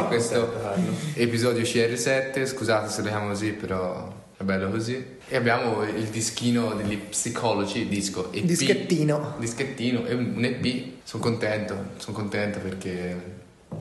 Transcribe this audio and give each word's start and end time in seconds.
di 0.00 0.06
questo 0.06 0.52
episodio 1.14 1.62
CR7, 1.62 2.46
scusate 2.46 2.88
se 2.88 3.02
lo 3.02 3.08
chiamo 3.08 3.28
così, 3.28 3.52
però 3.52 4.12
è 4.36 4.42
bello 4.42 4.70
così. 4.70 5.18
E 5.28 5.36
abbiamo 5.36 5.82
il 5.82 6.06
dischino 6.06 6.72
degli 6.74 6.96
Psychology, 6.96 7.88
disco 7.88 8.32
EP. 8.32 8.44
Dischettino. 8.44 9.34
Dischettino, 9.38 10.04
è 10.04 10.14
un 10.14 10.42
EP, 10.42 11.04
sono 11.04 11.22
contento, 11.22 11.76
sono 11.98 12.16
contento 12.16 12.58
perché 12.58 13.38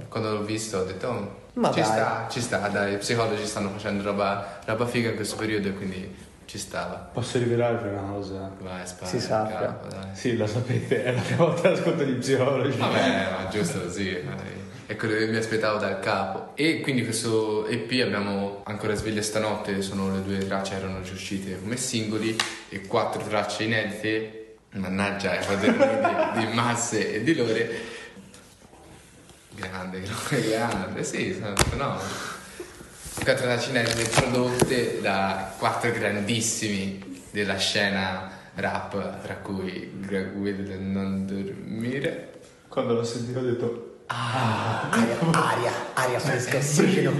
quando 0.09 0.31
l'ho 0.31 0.43
visto 0.43 0.77
ho 0.77 0.83
detto 0.83 1.07
oh, 1.07 1.37
Ma 1.53 1.71
ci 1.71 1.79
dai. 1.79 1.89
sta, 1.89 2.27
ci 2.29 2.41
sta, 2.41 2.67
dai, 2.67 2.93
i 2.93 2.97
psicologi 2.97 3.45
stanno 3.45 3.69
facendo 3.69 4.03
roba, 4.03 4.59
roba 4.65 4.85
figa 4.85 5.09
in 5.09 5.15
questo 5.15 5.35
periodo 5.37 5.69
e 5.69 5.73
quindi 5.73 6.15
ci 6.45 6.57
stava. 6.57 7.09
Posso 7.13 7.37
rivelarvi 7.37 7.89
una 7.89 8.01
cosa? 8.01 8.51
Vai, 8.59 8.85
spara, 8.85 9.09
Si 9.09 9.19
sappia. 9.19 9.79
Sì, 10.13 10.35
lo 10.35 10.47
sapete, 10.47 11.03
è 11.03 11.13
la 11.13 11.21
prima 11.21 11.45
volta 11.45 11.61
che 11.61 11.79
ascolto 11.79 12.03
gli 12.03 12.15
psicologi. 12.15 12.77
Vabbè, 12.77 13.29
ma 13.31 13.47
giusto 13.49 13.77
dai. 13.79 14.67
È 14.89 14.95
quello 14.95 15.19
che 15.19 15.27
mi 15.27 15.35
aspettavo 15.35 15.77
dal 15.77 15.99
capo. 15.99 16.53
E 16.55 16.79
quindi 16.79 17.03
questo 17.03 17.67
EP 17.67 17.91
abbiamo 18.03 18.63
ancora 18.65 18.95
sveglie 18.95 19.21
stanotte, 19.21 19.83
sono 19.83 20.11
le 20.11 20.23
due 20.23 20.39
tracce 20.39 20.73
erano 20.73 21.01
già 21.01 21.13
uscite 21.13 21.59
come 21.59 21.77
singoli 21.77 22.35
e 22.69 22.87
quattro 22.87 23.21
tracce 23.21 23.65
inedite. 23.65 24.55
Mannaggia, 24.71 25.39
i 25.39 25.45
quaderni 25.45 26.39
di, 26.41 26.47
di 26.47 26.53
masse 26.55 27.13
e 27.13 27.21
di 27.21 27.35
lore. 27.35 27.69
Grande, 29.51 30.01
grande, 30.27 31.03
sì, 31.03 31.35
sono 31.35 31.53
no. 31.77 32.01
Quattro 33.23 33.45
tracce 33.45 33.69
inedite 33.69 34.09
prodotte 34.09 35.01
da 35.01 35.53
quattro 35.59 35.91
grandissimi 35.91 37.21
della 37.29 37.57
scena 37.57 38.27
rap, 38.55 39.21
tra 39.21 39.35
cui 39.35 39.91
Greg 39.99 40.35
Will 40.35 40.67
Non 40.79 41.27
Dormire. 41.27 42.39
Quando 42.67 42.95
l'ho 42.95 43.03
sentito 43.03 43.37
ho 43.37 43.43
detto... 43.43 43.88
Aria, 44.11 45.17
aria, 45.33 45.71
aria 45.93 46.19
fresca 46.19 46.57
ossigeno. 46.57 47.11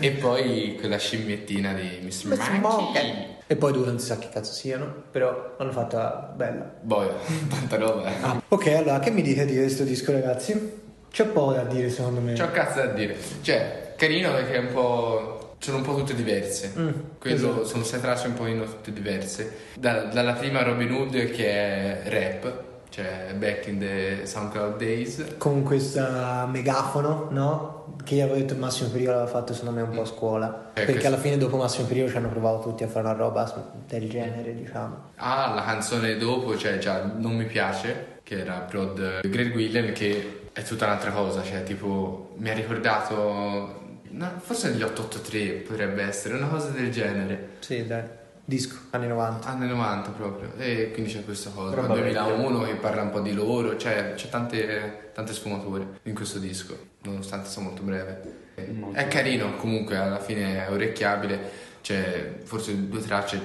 E 0.00 0.10
poi 0.12 0.76
quella 0.78 0.96
scimmiettina 0.96 1.74
di 1.74 1.98
Mr. 2.02 2.26
Mr. 2.28 2.58
Monkey. 2.60 3.36
E 3.46 3.56
poi 3.56 3.72
due 3.72 3.84
non 3.84 3.98
si 3.98 4.06
sa 4.06 4.18
che 4.18 4.30
cazzo 4.30 4.52
siano, 4.52 4.86
però 5.10 5.54
l'hanno 5.58 5.72
fatta 5.72 6.32
bella. 6.34 6.70
Boh, 6.80 7.12
tanta 7.50 7.76
roba. 7.76 8.08
eh. 8.08 8.40
Ok, 8.48 8.66
allora 8.68 8.98
che 8.98 9.10
mi 9.10 9.20
dite 9.20 9.44
di 9.44 9.54
questo 9.56 9.84
disco, 9.84 10.10
ragazzi? 10.12 10.80
C'è 11.10 11.26
poco 11.26 11.52
da 11.52 11.64
dire, 11.64 11.90
secondo 11.90 12.20
me. 12.20 12.32
C'ho 12.32 12.44
un 12.44 12.50
cazzo 12.52 12.78
da 12.78 12.86
dire. 12.86 13.14
Cioè, 13.42 13.92
carino 13.98 14.32
perché 14.32 14.54
è 14.54 14.58
un 14.58 14.72
po'. 14.72 15.56
sono 15.58 15.76
un 15.76 15.82
po' 15.82 15.94
tutte 15.96 16.14
diverse. 16.14 16.72
Mm, 16.78 16.88
Quello- 17.18 17.36
esatto. 17.36 17.64
Sono 17.66 17.84
sei 17.84 18.00
tracce 18.00 18.28
un 18.28 18.34
pochino 18.34 18.64
tutte 18.64 18.90
diverse. 18.90 19.54
Da- 19.74 20.04
dalla 20.04 20.32
prima 20.32 20.62
Robin 20.62 20.90
Hood 20.90 21.30
che 21.30 21.46
è 21.50 22.00
rap, 22.08 22.62
cioè 22.92 23.34
Back 23.38 23.66
in 23.68 23.78
the 23.78 24.20
SoundCloud 24.26 24.76
Days. 24.76 25.24
Con 25.38 25.62
questa 25.62 26.46
megafono, 26.46 27.28
no? 27.30 27.96
Che 28.04 28.14
gli 28.14 28.20
avevo 28.20 28.36
detto 28.36 28.54
Massimo 28.54 28.90
Periodo 28.90 29.12
l'aveva 29.18 29.30
fatto 29.30 29.54
secondo 29.54 29.80
me 29.80 29.86
un 29.88 29.94
po' 29.94 30.02
a 30.02 30.04
scuola. 30.04 30.66
Eh, 30.68 30.72
perché 30.74 30.92
questo- 30.92 31.08
alla 31.08 31.16
fine 31.18 31.38
dopo 31.38 31.56
Massimo 31.56 31.86
Periodo 31.86 32.10
ci 32.10 32.16
hanno 32.18 32.28
provato 32.28 32.60
tutti 32.68 32.84
a 32.84 32.88
fare 32.88 33.06
una 33.06 33.16
roba 33.16 33.72
del 33.86 34.08
genere, 34.10 34.54
diciamo. 34.54 35.10
Ah, 35.16 35.52
la 35.54 35.62
canzone 35.64 36.16
dopo, 36.18 36.56
cioè 36.58 36.76
già 36.78 37.02
Non 37.16 37.34
mi 37.34 37.46
piace, 37.46 38.20
che 38.22 38.40
era 38.40 38.58
Prod 38.60 39.20
Greg 39.26 39.54
William, 39.54 39.92
che 39.92 40.48
è 40.52 40.62
tutta 40.62 40.84
un'altra 40.84 41.10
cosa, 41.12 41.42
cioè 41.42 41.62
tipo 41.62 42.32
mi 42.36 42.50
ha 42.50 42.54
ricordato. 42.54 43.80
no, 44.10 44.30
forse 44.40 44.68
negli 44.70 44.82
883 44.82 45.46
potrebbe 45.66 46.02
essere, 46.02 46.34
una 46.34 46.48
cosa 46.48 46.68
del 46.68 46.90
genere. 46.92 47.48
Sì, 47.60 47.86
dai. 47.86 48.02
Disco, 48.44 48.76
anni 48.90 49.06
90. 49.06 49.48
Anni 49.48 49.68
90 49.68 50.10
proprio, 50.10 50.52
e 50.56 50.90
quindi 50.92 51.12
c'è 51.12 51.24
questa 51.24 51.50
cosa. 51.50 51.74
Roba 51.76 51.94
2001 51.94 52.62
che 52.62 52.74
parla 52.74 53.02
un 53.02 53.10
po' 53.10 53.20
di 53.20 53.32
loro, 53.32 53.76
cioè 53.76 54.14
c'è 54.14 54.28
tante, 54.28 55.10
tante 55.14 55.32
sfumature 55.32 56.00
in 56.02 56.14
questo 56.14 56.38
disco, 56.38 56.76
nonostante 57.02 57.48
sia 57.48 57.62
molto 57.62 57.82
breve. 57.82 58.40
Molto. 58.72 58.98
È 58.98 59.06
carino 59.06 59.56
comunque, 59.56 59.96
alla 59.96 60.18
fine 60.18 60.66
è 60.66 60.70
orecchiabile, 60.70 61.50
cioè 61.82 62.40
forse 62.42 62.88
due 62.88 63.00
tracce 63.00 63.40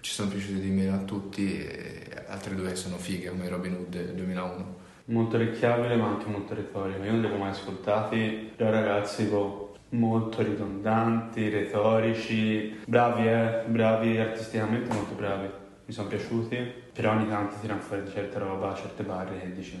ci 0.00 0.12
sono 0.12 0.28
piaciute 0.28 0.60
di 0.60 0.70
meno 0.70 0.94
a 0.94 0.98
tutti, 0.98 1.58
e 1.58 2.06
altre 2.28 2.54
due 2.54 2.74
sono 2.76 2.96
fighe 2.96 3.30
come 3.30 3.48
Robin 3.48 3.74
Hood 3.74 3.88
del 3.88 4.14
2001. 4.14 4.76
Molto 5.06 5.36
orecchiabile 5.36 5.96
ma 5.96 6.08
anche 6.08 6.26
molto 6.26 6.54
retorico. 6.54 7.02
Io 7.02 7.12
non 7.12 7.20
li 7.20 7.26
avevo 7.26 7.40
mai 7.42 7.50
ascoltati, 7.52 8.52
però 8.54 8.70
ragazzi 8.70 9.24
boh, 9.24 9.67
molto 9.90 10.42
ridondanti, 10.42 11.48
retorici, 11.48 12.78
bravi 12.86 13.26
eh, 13.28 13.62
bravi 13.66 14.18
artisticamente 14.18 14.92
molto 14.92 15.14
bravi. 15.14 15.48
Mi 15.86 15.94
sono 15.94 16.08
piaciuti, 16.08 16.56
però 16.92 17.12
ogni 17.12 17.28
tanto 17.28 17.54
tirano 17.62 17.80
fuori 17.80 18.02
certa 18.12 18.38
roba, 18.38 18.74
certe 18.74 19.02
barre 19.04 19.42
e 19.42 19.54
dici 19.54 19.78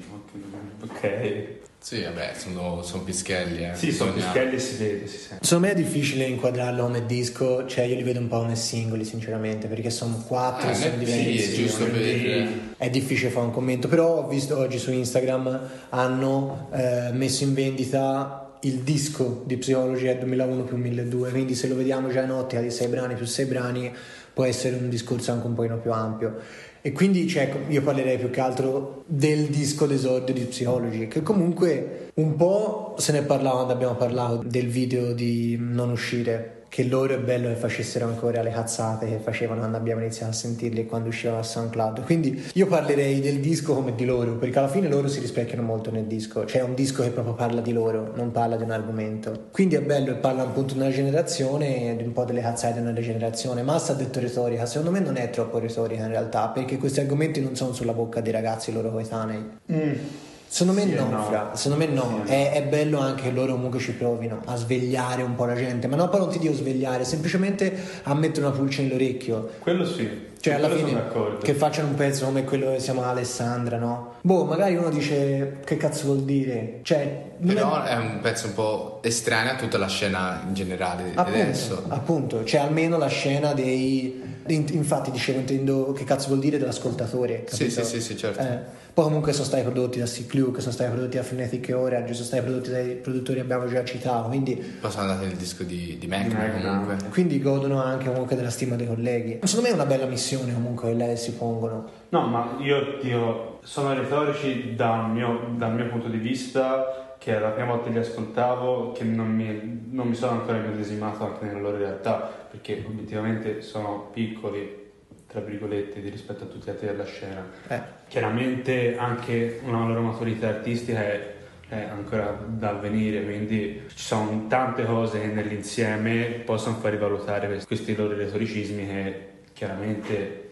ok. 0.82 1.46
Sì, 1.80 2.02
vabbè, 2.02 2.32
sono, 2.34 2.82
sono 2.82 3.02
pischelli, 3.02 3.62
eh. 3.64 3.74
Sì, 3.74 3.92
sono 3.92 4.12
Bisogna- 4.12 4.32
pischelli 4.32 4.54
e 4.54 4.58
si 4.58 4.76
vede, 4.82 5.06
si 5.06 5.18
sente. 5.18 5.44
Secondo 5.44 5.66
me 5.66 5.72
è 5.74 5.76
difficile 5.76 6.24
inquadrarlo 6.24 6.82
come 6.84 7.04
disco, 7.04 7.66
cioè 7.66 7.84
io 7.84 7.94
li 7.94 8.02
vedo 8.02 8.20
un 8.20 8.28
po' 8.28 8.38
come 8.38 8.56
singoli 8.56 9.04
sinceramente, 9.04 9.68
perché 9.68 9.90
sono 9.90 10.16
quattro 10.26 10.68
Ah, 10.68 10.70
e 10.70 10.74
sono 10.74 10.92
sì, 10.94 10.98
diversi. 10.98 11.52
è 11.52 11.54
giusto 11.66 11.84
per... 11.84 12.48
È 12.78 12.88
difficile 12.90 13.28
fare 13.30 13.44
un 13.46 13.52
commento, 13.52 13.86
però 13.86 14.24
ho 14.24 14.26
visto 14.28 14.56
oggi 14.56 14.78
su 14.78 14.90
Instagram 14.90 15.68
hanno 15.90 16.68
eh, 16.72 17.10
messo 17.12 17.44
in 17.44 17.52
vendita 17.52 18.47
il 18.62 18.78
disco 18.80 19.42
di 19.46 19.56
Psicologia 19.56 20.14
2001 20.14 20.64
più 20.64 20.76
1200, 20.76 21.30
quindi 21.30 21.54
se 21.54 21.68
lo 21.68 21.76
vediamo 21.76 22.10
già 22.10 22.22
in 22.22 22.30
ottica 22.30 22.60
di 22.60 22.70
6 22.70 22.88
brani 22.88 23.14
più 23.14 23.24
6 23.24 23.46
brani 23.46 23.92
può 24.32 24.44
essere 24.44 24.76
un 24.76 24.88
discorso 24.88 25.32
anche 25.32 25.46
un 25.46 25.54
pochino 25.54 25.78
più 25.78 25.92
ampio. 25.92 26.36
E 26.80 26.92
quindi 26.92 27.26
cioè, 27.28 27.52
io 27.68 27.82
parlerei 27.82 28.18
più 28.18 28.30
che 28.30 28.40
altro 28.40 29.02
del 29.06 29.46
disco 29.46 29.86
d'esordio 29.86 30.32
di 30.32 30.44
Psicology, 30.44 31.08
che 31.08 31.22
comunque 31.22 32.10
un 32.14 32.36
po' 32.36 32.94
se 32.98 33.12
ne 33.12 33.22
parlava 33.22 33.56
quando 33.56 33.72
abbiamo 33.72 33.94
parlato 33.94 34.42
del 34.44 34.68
video 34.68 35.12
di 35.12 35.56
Non 35.58 35.90
uscire, 35.90 36.57
che 36.68 36.84
loro 36.84 37.14
è 37.14 37.18
bello 37.18 37.48
che 37.48 37.54
facessero 37.54 38.06
ancora 38.06 38.42
le 38.42 38.50
cazzate 38.50 39.06
che 39.06 39.18
facevano 39.18 39.60
quando 39.60 39.76
abbiamo 39.76 40.00
iniziato 40.02 40.30
a 40.32 40.34
sentirli 40.34 40.86
quando 40.86 41.08
uscivano 41.08 41.38
a 41.38 41.42
SoundCloud. 41.42 42.04
Quindi 42.04 42.50
io 42.54 42.66
parlerei 42.66 43.20
del 43.20 43.40
disco 43.40 43.74
come 43.74 43.94
di 43.94 44.04
loro, 44.04 44.36
perché 44.36 44.58
alla 44.58 44.68
fine 44.68 44.88
loro 44.88 45.08
si 45.08 45.20
rispecchiano 45.20 45.62
molto 45.62 45.90
nel 45.90 46.04
disco, 46.04 46.44
cioè 46.44 46.60
è 46.60 46.64
un 46.64 46.74
disco 46.74 47.02
che 47.02 47.10
proprio 47.10 47.34
parla 47.34 47.60
di 47.60 47.72
loro, 47.72 48.12
non 48.14 48.30
parla 48.30 48.56
di 48.56 48.62
un 48.62 48.70
argomento. 48.70 49.46
Quindi 49.50 49.76
è 49.76 49.80
bello 49.80 50.12
che 50.12 50.18
parla 50.18 50.42
appunto 50.42 50.74
di 50.74 50.80
una 50.80 50.90
generazione 50.90 51.92
e 51.92 51.96
di 51.96 52.02
un 52.04 52.12
po' 52.12 52.24
delle 52.24 52.40
cazzate 52.40 52.74
di 52.74 52.80
una 52.80 52.92
generazione. 52.92 53.62
Massa 53.62 53.92
ha 53.92 53.96
detto 53.96 54.20
retorica, 54.20 54.66
secondo 54.66 54.90
me 54.90 55.00
non 55.00 55.16
è 55.16 55.30
troppo 55.30 55.58
retorica 55.58 56.02
in 56.02 56.10
realtà, 56.10 56.48
perché 56.48 56.76
questi 56.76 57.00
argomenti 57.00 57.40
non 57.40 57.56
sono 57.56 57.72
sulla 57.72 57.92
bocca 57.92 58.20
dei 58.20 58.32
ragazzi 58.32 58.72
loro 58.72 58.90
coetanei. 58.90 60.27
Secondo 60.50 60.80
me 60.80 60.86
Sì 60.86 60.94
no, 60.94 61.08
no. 61.10 61.22
fra. 61.24 61.50
secondo 61.54 61.84
me 61.84 61.92
no, 61.92 62.22
Sì 62.24 62.32
è, 62.32 62.52
è 62.52 62.62
bello 62.62 62.98
anche 62.98 63.24
che 63.24 63.30
loro 63.30 63.52
comunque 63.52 63.78
ci 63.80 63.92
provino 63.92 64.40
a 64.46 64.56
svegliare 64.56 65.22
un 65.22 65.34
po' 65.34 65.44
la 65.44 65.54
gente, 65.54 65.86
ma 65.88 65.96
no, 65.96 66.08
poi 66.08 66.20
non 66.20 66.30
ti 66.30 66.38
dico 66.38 66.54
svegliare, 66.54 67.04
semplicemente 67.04 67.78
a 68.04 68.14
mettere 68.14 68.46
una 68.46 68.54
pulce 68.54 68.82
nell'orecchio. 68.82 69.50
Quello 69.58 69.84
sì. 69.84 70.26
Cioè, 70.40 70.54
alla 70.54 70.70
fine, 70.70 71.02
che 71.42 71.54
facciano 71.54 71.88
un 71.88 71.94
pezzo 71.94 72.24
come 72.26 72.44
quello 72.44 72.70
che 72.72 72.78
si 72.78 72.84
chiama 72.84 73.06
Alessandra, 73.08 73.76
no? 73.78 74.14
Boh, 74.20 74.44
magari 74.44 74.76
uno 74.76 74.88
dice 74.88 75.58
che 75.64 75.76
cazzo 75.76 76.06
vuol 76.06 76.22
dire? 76.22 76.78
Cioè, 76.82 77.24
non 77.38 77.50
è- 77.50 77.54
Però 77.54 77.82
è 77.82 77.96
un 77.96 78.20
pezzo 78.20 78.46
un 78.46 78.54
po' 78.54 79.00
estraneo 79.02 79.52
a 79.52 79.56
tutta 79.56 79.78
la 79.78 79.88
scena 79.88 80.42
in 80.46 80.54
generale 80.54 81.12
Appunto, 81.14 81.40
adesso. 81.40 81.84
appunto, 81.88 82.42
c'è 82.44 82.58
almeno 82.58 82.98
la 82.98 83.08
scena 83.08 83.52
dei. 83.52 84.26
in- 84.48 84.64
Infatti, 84.72 85.10
dicevo, 85.10 85.40
intendo 85.40 85.92
che 85.92 86.04
cazzo 86.04 86.28
vuol 86.28 86.38
dire 86.40 86.56
dell'ascoltatore. 86.56 87.44
Sì, 87.48 87.64
capito? 87.66 87.84
sì, 87.84 87.90
sì, 87.96 88.00
sì, 88.00 88.16
certo. 88.16 88.40
Eh, 88.40 88.58
poi 88.94 89.04
comunque 89.04 89.32
sono 89.34 89.44
stati 89.44 89.62
prodotti 89.62 89.98
da 89.98 90.06
Clue, 90.26 90.52
che 90.52 90.60
sono 90.60 90.72
stati 90.72 90.90
prodotti 90.90 91.16
da 91.18 91.22
Frenetic 91.22 91.68
e 91.68 91.72
Orange, 91.74 92.14
sono 92.14 92.24
stati 92.24 92.42
prodotti 92.42 92.70
dai 92.70 92.94
produttori 92.94 93.36
che 93.36 93.42
abbiamo 93.44 93.68
già 93.68 93.84
citato, 93.84 94.28
quindi, 94.28 94.54
Poi 94.54 94.90
sono 94.90 95.02
andati 95.02 95.26
nel 95.26 95.36
disco 95.36 95.64
di, 95.64 95.96
di 96.00 96.06
Mac 96.06 96.32
Mac, 96.32 96.62
comunque. 96.62 96.96
quindi 97.10 97.40
godono 97.42 97.82
anche 97.82 98.06
comunque 98.06 98.34
della 98.36 98.48
stima 98.50 98.74
dei 98.76 98.86
colleghi. 98.86 99.38
Secondo 99.42 99.60
me 99.68 99.68
è 99.68 99.72
una 99.74 99.86
bella 99.86 100.06
missione 100.06 100.26
comunque 100.36 100.88
quella 100.90 101.06
che 101.06 101.16
si 101.16 101.34
pongono. 101.34 101.88
No, 102.10 102.26
ma 102.26 102.56
io 102.58 102.98
dico, 103.00 103.58
sono 103.62 103.94
retorici 103.94 104.74
dal 104.74 105.10
mio, 105.10 105.52
dal 105.56 105.74
mio 105.74 105.88
punto 105.88 106.08
di 106.08 106.18
vista 106.18 107.08
che 107.18 107.36
è 107.36 107.38
la 107.40 107.50
prima 107.50 107.72
volta 107.72 107.88
che 107.88 107.92
li 107.92 107.98
ascoltavo 107.98 108.92
che 108.92 109.04
non 109.04 109.28
mi, 109.28 109.86
non 109.90 110.08
mi 110.08 110.14
sono 110.14 110.40
ancora 110.40 110.58
immedesimato 110.58 111.24
anche 111.24 111.44
nella 111.44 111.58
loro 111.58 111.76
realtà, 111.76 112.46
perché 112.50 112.84
obiettivamente 112.86 113.60
sono 113.60 114.08
piccoli, 114.12 114.86
tra 115.26 115.40
virgolette, 115.40 116.00
di 116.00 116.08
rispetto 116.08 116.44
a 116.44 116.46
tutti 116.46 116.66
gli 116.66 116.70
altri 116.70 116.86
della 116.86 117.04
scena. 117.04 117.44
Eh. 117.66 117.80
Chiaramente 118.08 118.96
anche 118.96 119.60
una 119.64 119.84
loro 119.84 120.00
maturità 120.00 120.48
artistica 120.48 121.00
è, 121.00 121.34
è 121.68 121.88
ancora 121.90 122.38
da 122.46 122.70
avvenire, 122.70 123.24
quindi 123.24 123.82
ci 123.88 123.98
sono 123.98 124.46
tante 124.48 124.84
cose 124.84 125.20
che 125.20 125.26
nell'insieme 125.26 126.42
possono 126.44 126.76
far 126.76 126.92
rivalutare 126.92 127.62
questi 127.66 127.96
loro 127.96 128.16
retoricismi 128.16 128.86
che 128.86 129.27
chiaramente 129.58 130.50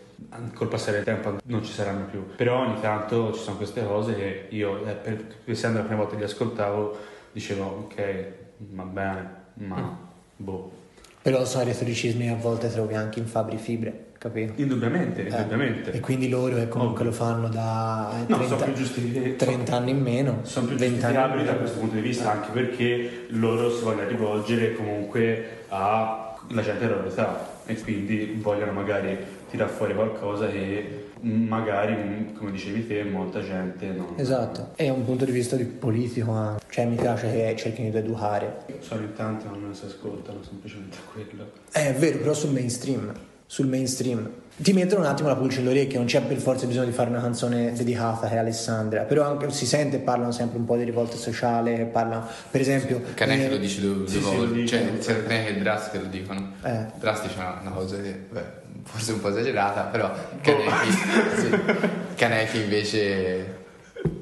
col 0.52 0.66
passare 0.66 0.96
del 0.96 1.04
tempo 1.04 1.36
non 1.44 1.64
ci 1.64 1.70
saranno 1.70 2.06
più. 2.06 2.34
Però 2.34 2.66
ogni 2.66 2.80
tanto 2.80 3.32
ci 3.32 3.40
sono 3.40 3.56
queste 3.56 3.84
cose 3.84 4.16
che 4.16 4.46
io, 4.48 4.84
eh, 4.84 4.94
per, 4.94 5.24
essendo 5.44 5.78
la 5.78 5.84
prima 5.84 6.00
volta 6.00 6.16
che 6.16 6.24
li 6.24 6.28
ascoltavo, 6.28 6.98
dicevo 7.30 7.64
ok, 7.64 8.26
va 8.56 8.82
bene, 8.82 9.30
ma 9.54 9.76
mm. 9.76 9.94
boh. 10.36 10.72
Però 11.22 11.44
sono 11.44 11.64
retoricismi 11.64 12.24
che 12.24 12.30
a 12.30 12.36
volte 12.36 12.68
trovi 12.68 12.94
anche 12.94 13.20
in 13.20 13.26
Fabri 13.26 13.58
Fibre 13.58 14.04
capito? 14.18 14.60
Indubbiamente, 14.60 15.24
eh, 15.24 15.30
indubbiamente. 15.30 15.92
E 15.92 16.00
quindi 16.00 16.28
loro 16.28 16.56
che 16.56 16.66
comunque 16.66 17.06
Ovvio. 17.06 17.10
lo 17.10 17.24
fanno 17.24 17.48
da 17.48 18.24
30, 18.26 18.66
no, 18.66 18.72
giusti, 18.72 19.36
30 19.36 19.76
anni 19.76 19.90
in 19.92 20.00
meno. 20.00 20.40
Sono 20.42 20.66
più 20.66 20.76
giustificabili 20.76 21.44
da 21.44 21.54
questo 21.54 21.78
punto 21.78 21.94
di 21.94 22.00
vista, 22.00 22.32
anche 22.32 22.48
perché 22.52 23.26
loro 23.28 23.70
si 23.70 23.84
vogliono 23.84 24.08
rivolgere 24.08 24.74
comunque 24.74 25.64
alla 25.68 26.62
gente 26.62 26.78
della 26.80 26.96
loro 26.96 27.08
età 27.08 27.54
e 27.66 27.80
quindi 27.80 28.38
vogliono 28.40 28.72
magari 28.72 29.16
tirar 29.50 29.68
fuori 29.68 29.94
qualcosa 29.94 30.48
che 30.48 31.04
magari, 31.20 32.32
come 32.34 32.50
dicevi 32.50 32.86
te, 32.86 33.02
molta 33.04 33.42
gente 33.42 33.86
non... 33.86 34.14
Esatto, 34.16 34.70
è 34.76 34.88
un 34.88 35.04
punto 35.04 35.24
di 35.24 35.32
vista 35.32 35.56
di 35.56 35.64
politico, 35.64 36.56
cioè 36.68 36.84
mi 36.86 36.96
piace 36.96 37.30
che 37.30 37.54
cerchino 37.56 37.90
di 37.90 37.96
educare. 37.96 38.64
Sono 38.80 39.02
in 39.02 39.12
tanti 39.14 39.46
non 39.46 39.74
si 39.74 39.86
ascoltano 39.86 40.42
semplicemente 40.42 40.98
quello. 41.12 41.50
Eh, 41.72 41.88
è 41.88 41.94
vero, 41.94 42.18
però 42.18 42.34
sul 42.34 42.50
mainstream 42.50 43.12
sul 43.46 43.66
mainstream. 43.66 44.28
Ti 44.58 44.72
mettono 44.72 45.02
un 45.02 45.06
attimo 45.06 45.28
la 45.28 45.36
pulce 45.36 45.58
nell'orecchio, 45.58 45.98
non 45.98 46.06
c'è 46.06 46.22
per 46.22 46.38
forza 46.38 46.66
bisogno 46.66 46.86
di 46.86 46.92
fare 46.92 47.10
una 47.10 47.20
canzone 47.20 47.72
dedicata 47.74 48.26
a 48.26 48.38
Alessandra, 48.38 49.02
però 49.02 49.24
anche 49.24 49.50
si 49.50 49.66
sente 49.66 49.98
parlano 49.98 50.32
sempre 50.32 50.58
un 50.58 50.64
po' 50.64 50.76
di 50.76 50.84
rivolta 50.84 51.16
sociale, 51.16 51.84
parlano, 51.84 52.26
per 52.50 52.62
esempio... 52.62 53.02
Canecchi 53.14 53.44
eh, 53.44 53.48
lo 53.50 53.56
dice 53.58 53.80
due, 53.82 53.94
due 53.96 54.08
sì, 54.08 54.18
volte, 54.18 54.66
cioè 54.66 55.24
Canecchi 55.26 55.58
e 55.58 55.58
Drasti 55.58 55.98
lo 55.98 56.06
dicono. 56.06 56.52
Eh. 56.62 56.86
Drasti 56.98 57.28
c'è 57.28 57.34
una, 57.36 57.58
una 57.60 57.70
cosa 57.70 58.00
che, 58.00 58.18
beh, 58.30 58.44
forse 58.84 59.12
un 59.12 59.20
po' 59.20 59.28
esagerata, 59.28 59.82
però 59.82 60.10
Canecchi, 60.40 60.68
oh. 60.68 61.36
sì, 61.38 61.60
Canecchi 62.14 62.56
invece 62.62 63.55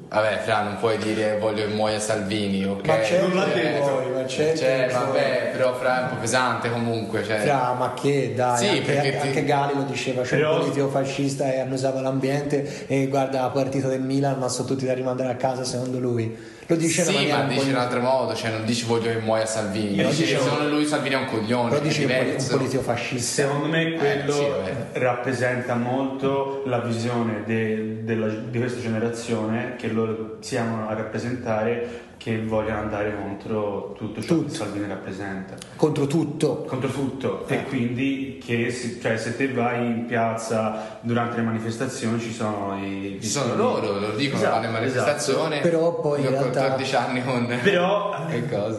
Vabbè, 0.07 0.39
Fra, 0.43 0.61
non 0.61 0.77
puoi 0.77 0.97
dire 0.97 1.37
voglio 1.39 1.65
che 1.65 1.73
muoia 1.73 1.99
Salvini, 1.99 2.63
ok? 2.65 2.87
Ma 2.87 2.99
c'è 2.99 3.21
non 3.21 3.35
l'ha 3.35 3.45
detto, 3.45 4.11
ma 4.13 4.23
c'è. 4.23 4.55
Cioè, 4.55 4.89
vabbè, 4.91 5.49
però 5.51 5.73
Fra 5.75 5.99
è 5.99 6.03
un 6.03 6.09
po' 6.09 6.15
pesante 6.21 6.69
comunque. 6.69 7.23
Cioè. 7.23 7.39
Fra, 7.39 7.73
ma 7.73 7.93
che 7.93 8.33
dai, 8.35 8.57
sì, 8.57 8.67
anche, 8.67 8.81
perché 8.81 9.09
ti... 9.11 9.27
anche 9.27 9.43
Gali 9.43 9.73
lo 9.75 9.83
diceva, 9.83 10.21
c'è 10.21 10.37
però... 10.37 10.53
un 10.53 10.59
politico 10.59 10.87
fascista 10.89 11.51
e 11.51 11.59
annusava 11.59 12.01
l'ambiente 12.01 12.85
e 12.87 13.07
guarda 13.07 13.41
la 13.41 13.49
partita 13.49 13.87
del 13.87 14.01
Milan, 14.01 14.37
ma 14.37 14.47
sono 14.47 14.67
tutti 14.67 14.85
da 14.85 14.93
rimandare 14.93 15.31
a 15.31 15.35
casa 15.35 15.63
secondo 15.63 15.99
lui. 15.99 16.53
Lo 16.67 16.75
dice 16.75 17.03
sì, 17.03 17.23
in 17.23 17.29
ma 17.29 17.43
dice 17.43 17.65
in 17.65 17.75
un 17.75 17.79
altro 17.79 17.99
modo, 18.01 18.33
cioè 18.33 18.49
non 18.49 18.65
dici 18.65 18.85
voglio 18.85 19.11
che 19.11 19.19
muoia 19.19 19.45
Salvini, 19.45 20.01
lo 20.01 20.09
dice 20.09 20.25
secondo 20.25 20.67
lui 20.67 20.85
Salvini 20.85 21.13
è 21.13 21.17
un 21.17 21.25
coglione. 21.25 21.69
Lo 21.69 21.79
dice 21.79 22.05
un 22.05 22.45
politico 22.49 22.81
fascista. 22.81 23.43
Secondo 23.43 23.67
me 23.67 23.93
quello 23.93 24.65
eh, 24.65 24.73
sì, 24.93 24.99
rappresenta 24.99 25.75
molto 25.75 26.63
la 26.65 26.79
visione 26.79 27.43
de, 27.45 28.03
della, 28.03 28.27
di 28.27 28.57
questa 28.57 28.81
generazione 28.81 29.75
che 29.77 29.89
loro 29.89 30.37
siamo 30.39 30.87
a 30.87 30.93
rappresentare 30.95 32.04
che 32.25 32.41
vogliono 32.43 32.79
andare 32.79 33.15
contro 33.15 33.93
tutto 33.95 34.19
ciò 34.19 34.33
tutto. 34.33 34.47
che 34.47 34.55
Salvini 34.55 34.87
rappresenta. 34.87 35.53
Contro 35.75 36.07
tutto. 36.07 36.63
Contro 36.63 36.89
tutto. 36.89 37.45
Eh. 37.45 37.53
E 37.53 37.63
quindi 37.65 38.41
che 38.43 38.71
si, 38.71 38.99
cioè, 38.99 39.15
se 39.15 39.37
te 39.37 39.53
vai 39.53 39.85
in 39.85 40.05
piazza 40.07 40.97
durante 41.01 41.35
le 41.35 41.43
manifestazioni 41.43 42.19
ci 42.19 42.33
sono 42.33 42.83
i... 42.83 43.19
Ci 43.21 43.27
sono 43.27 43.53
loro, 43.53 43.99
lo 43.99 44.15
dicono 44.15 44.41
esatto, 44.41 44.55
alle 44.55 44.69
manifestazioni. 44.69 45.57
Esatto. 45.57 45.69
Però 45.69 45.99
poi 45.99 46.21
in 46.21 46.29
realtà... 46.29 46.61
14 46.61 46.95
anni 46.95 47.23
con... 47.23 47.59
Però 47.61 48.15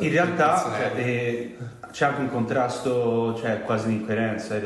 in 0.01 0.11
realtà 0.11 0.73
cioè, 0.77 0.93
eh, 0.97 1.57
c'è 1.93 2.05
anche 2.05 2.23
un 2.23 2.31
contrasto 2.31 3.37
cioè, 3.39 3.63
quasi 3.63 3.87
di 3.87 3.95
incoerenza 3.95 4.59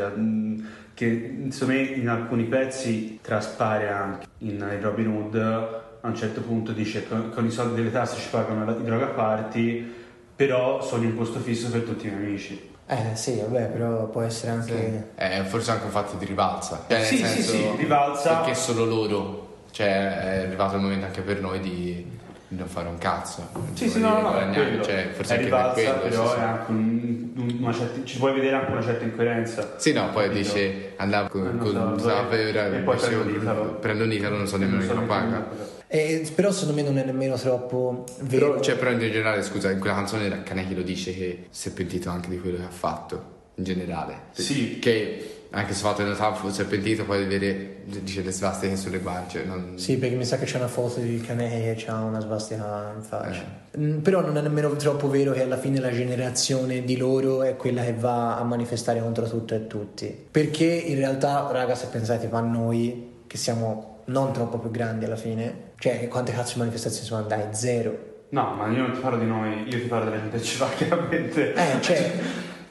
che 0.94 1.06
insomma 1.06 1.74
in 1.74 2.08
alcuni 2.08 2.44
pezzi 2.44 3.18
traspare 3.20 3.90
anche 3.90 4.26
in, 4.38 4.52
in 4.52 4.78
Robin 4.80 5.06
Hood 5.06 5.79
a 6.00 6.06
un 6.08 6.16
certo 6.16 6.40
punto 6.40 6.72
dice 6.72 7.06
che 7.06 7.30
con 7.30 7.44
i 7.44 7.50
soldi 7.50 7.74
delle 7.76 7.92
tasse 7.92 8.18
ci 8.18 8.28
pagano 8.30 8.70
i 8.70 8.82
droga 8.82 9.06
party, 9.06 9.94
però 10.34 10.82
sono 10.82 11.04
in 11.04 11.16
posto 11.16 11.38
fisso 11.40 11.68
per 11.70 11.82
tutti 11.82 12.06
i 12.06 12.10
miei 12.10 12.26
amici. 12.26 12.68
Eh 12.86 13.14
sì, 13.14 13.38
vabbè, 13.38 13.66
però 13.66 14.08
può 14.08 14.22
essere 14.22 14.52
anche... 14.52 15.12
Sì. 15.16 15.22
Eh, 15.22 15.44
forse 15.44 15.70
anche 15.70 15.84
un 15.84 15.90
fatto 15.90 16.16
di 16.16 16.24
rivalsa. 16.24 16.86
Cioè, 16.88 17.04
sì, 17.04 17.18
senso, 17.18 17.52
sì, 17.52 17.58
sì, 17.58 17.70
rivalsa. 17.76 18.36
Perché 18.38 18.54
solo 18.54 18.84
loro. 18.84 19.58
Cioè, 19.70 19.86
è 19.86 20.46
arrivato 20.46 20.74
il 20.74 20.82
momento 20.82 21.06
anche 21.06 21.20
per 21.20 21.40
noi 21.40 21.60
di 21.60 22.18
non 22.48 22.66
fare 22.66 22.88
un 22.88 22.98
cazzo. 22.98 23.48
Sì, 23.74 23.88
sì, 23.88 24.00
no, 24.00 24.20
no, 24.20 24.44
no, 24.44 24.82
cioè, 24.82 25.10
forse 25.12 25.36
è 25.36 25.38
rivalsa, 25.38 25.94
quello, 25.94 26.00
però 26.00 26.34
è 26.34 26.40
anche 26.40 26.70
un, 26.72 27.56
una 27.60 27.72
certa, 27.72 28.02
ci 28.02 28.18
puoi 28.18 28.32
vedere 28.32 28.56
anche 28.56 28.72
una 28.72 28.82
certa 28.82 29.04
incoerenza. 29.04 29.74
Sì, 29.76 29.92
no, 29.92 30.10
poi 30.10 30.28
dice 30.30 30.94
andavo 30.96 31.28
con, 31.28 31.58
con 31.58 32.00
so, 32.00 32.30
e, 32.30 32.48
e 32.48 32.78
poi 32.80 32.96
prendo 32.96 33.22
l'Italo. 33.22 33.62
Prendo 33.74 34.04
l'Italo, 34.04 34.36
non 34.36 34.48
so 34.48 34.56
nemmeno 34.56 34.84
che 34.84 34.94
lo 34.94 35.02
paga. 35.02 35.78
Eh, 35.92 36.30
però 36.36 36.52
secondo 36.52 36.80
me 36.80 36.86
non 36.86 36.98
è 36.98 37.04
nemmeno 37.04 37.34
troppo 37.34 38.04
vero. 38.20 38.50
Però, 38.50 38.60
cioè, 38.60 38.76
però 38.76 38.92
in 38.92 39.00
generale, 39.00 39.42
scusa, 39.42 39.72
in 39.72 39.80
quella 39.80 39.96
canzone 39.96 40.44
Kaneki 40.44 40.76
lo 40.76 40.82
dice 40.82 41.12
che 41.12 41.46
si 41.50 41.68
è 41.68 41.72
pentito 41.72 42.10
anche 42.10 42.28
di 42.28 42.38
quello 42.38 42.58
che 42.58 42.62
ha 42.62 42.70
fatto, 42.70 43.24
in 43.56 43.64
generale. 43.64 44.20
Sì. 44.30 44.78
Che 44.78 45.40
anche 45.50 45.74
se 45.74 45.82
fatto 45.82 46.02
in 46.02 46.14
realtà 46.14 46.48
si 46.48 46.60
è 46.60 46.64
pentito 46.64 47.04
poi 47.04 47.26
vedere 47.26 47.78
dice 47.84 48.22
le 48.22 48.30
svastiche 48.30 48.76
sulle 48.76 49.00
guance 49.00 49.42
non... 49.42 49.72
sì 49.78 49.98
perché 49.98 50.14
mi 50.14 50.24
sa 50.24 50.38
che 50.38 50.44
c'è 50.44 50.58
una 50.58 50.68
foto 50.68 51.00
di 51.00 51.20
Kanei 51.20 51.70
e 51.70 51.74
c'ha 51.76 51.98
una 51.98 52.20
svastica 52.20 52.92
in 52.94 53.02
faccia 53.02 53.42
eh. 53.72 53.78
Mm, 53.78 53.98
però 53.98 54.20
non 54.20 54.36
è 54.36 54.42
nemmeno 54.42 54.76
troppo 54.76 55.08
vero 55.08 55.32
che 55.32 55.42
alla 55.42 55.56
fine 55.56 55.80
la 55.80 55.90
generazione 55.90 56.84
di 56.84 56.96
loro 56.96 57.42
è 57.42 57.56
quella 57.56 57.82
che 57.82 57.94
va 57.94 58.38
a 58.38 58.44
manifestare 58.44 59.00
contro 59.00 59.28
tutto 59.28 59.54
e 59.56 59.66
tutti 59.66 60.26
perché 60.30 60.66
in 60.66 60.94
realtà 60.94 61.48
raga 61.50 61.74
se 61.74 61.88
pensate 61.88 62.28
a 62.30 62.40
noi 62.40 63.22
che 63.26 63.36
siamo 63.36 64.02
non 64.04 64.32
troppo 64.32 64.58
più 64.58 64.70
grandi 64.70 65.04
alla 65.04 65.16
fine 65.16 65.69
cioè 65.80 66.06
quante 66.06 66.30
cazzo 66.30 66.52
di 66.52 66.58
manifestazioni 66.60 67.06
sono 67.06 67.22
andate? 67.22 67.56
zero 67.56 68.10
No, 68.30 68.54
ma 68.54 68.68
io 68.68 68.82
non 68.82 68.92
ti 68.92 69.00
parlo 69.00 69.18
di 69.18 69.26
noi, 69.26 69.64
io 69.64 69.80
ti 69.80 69.86
parlo 69.86 70.08
della 70.08 70.20
gente 70.20 70.38
che 70.38 70.44
ci 70.44 70.58
va 70.58 70.68
chiaramente. 70.76 71.52
Eh, 71.52 71.80
cioè, 71.80 72.12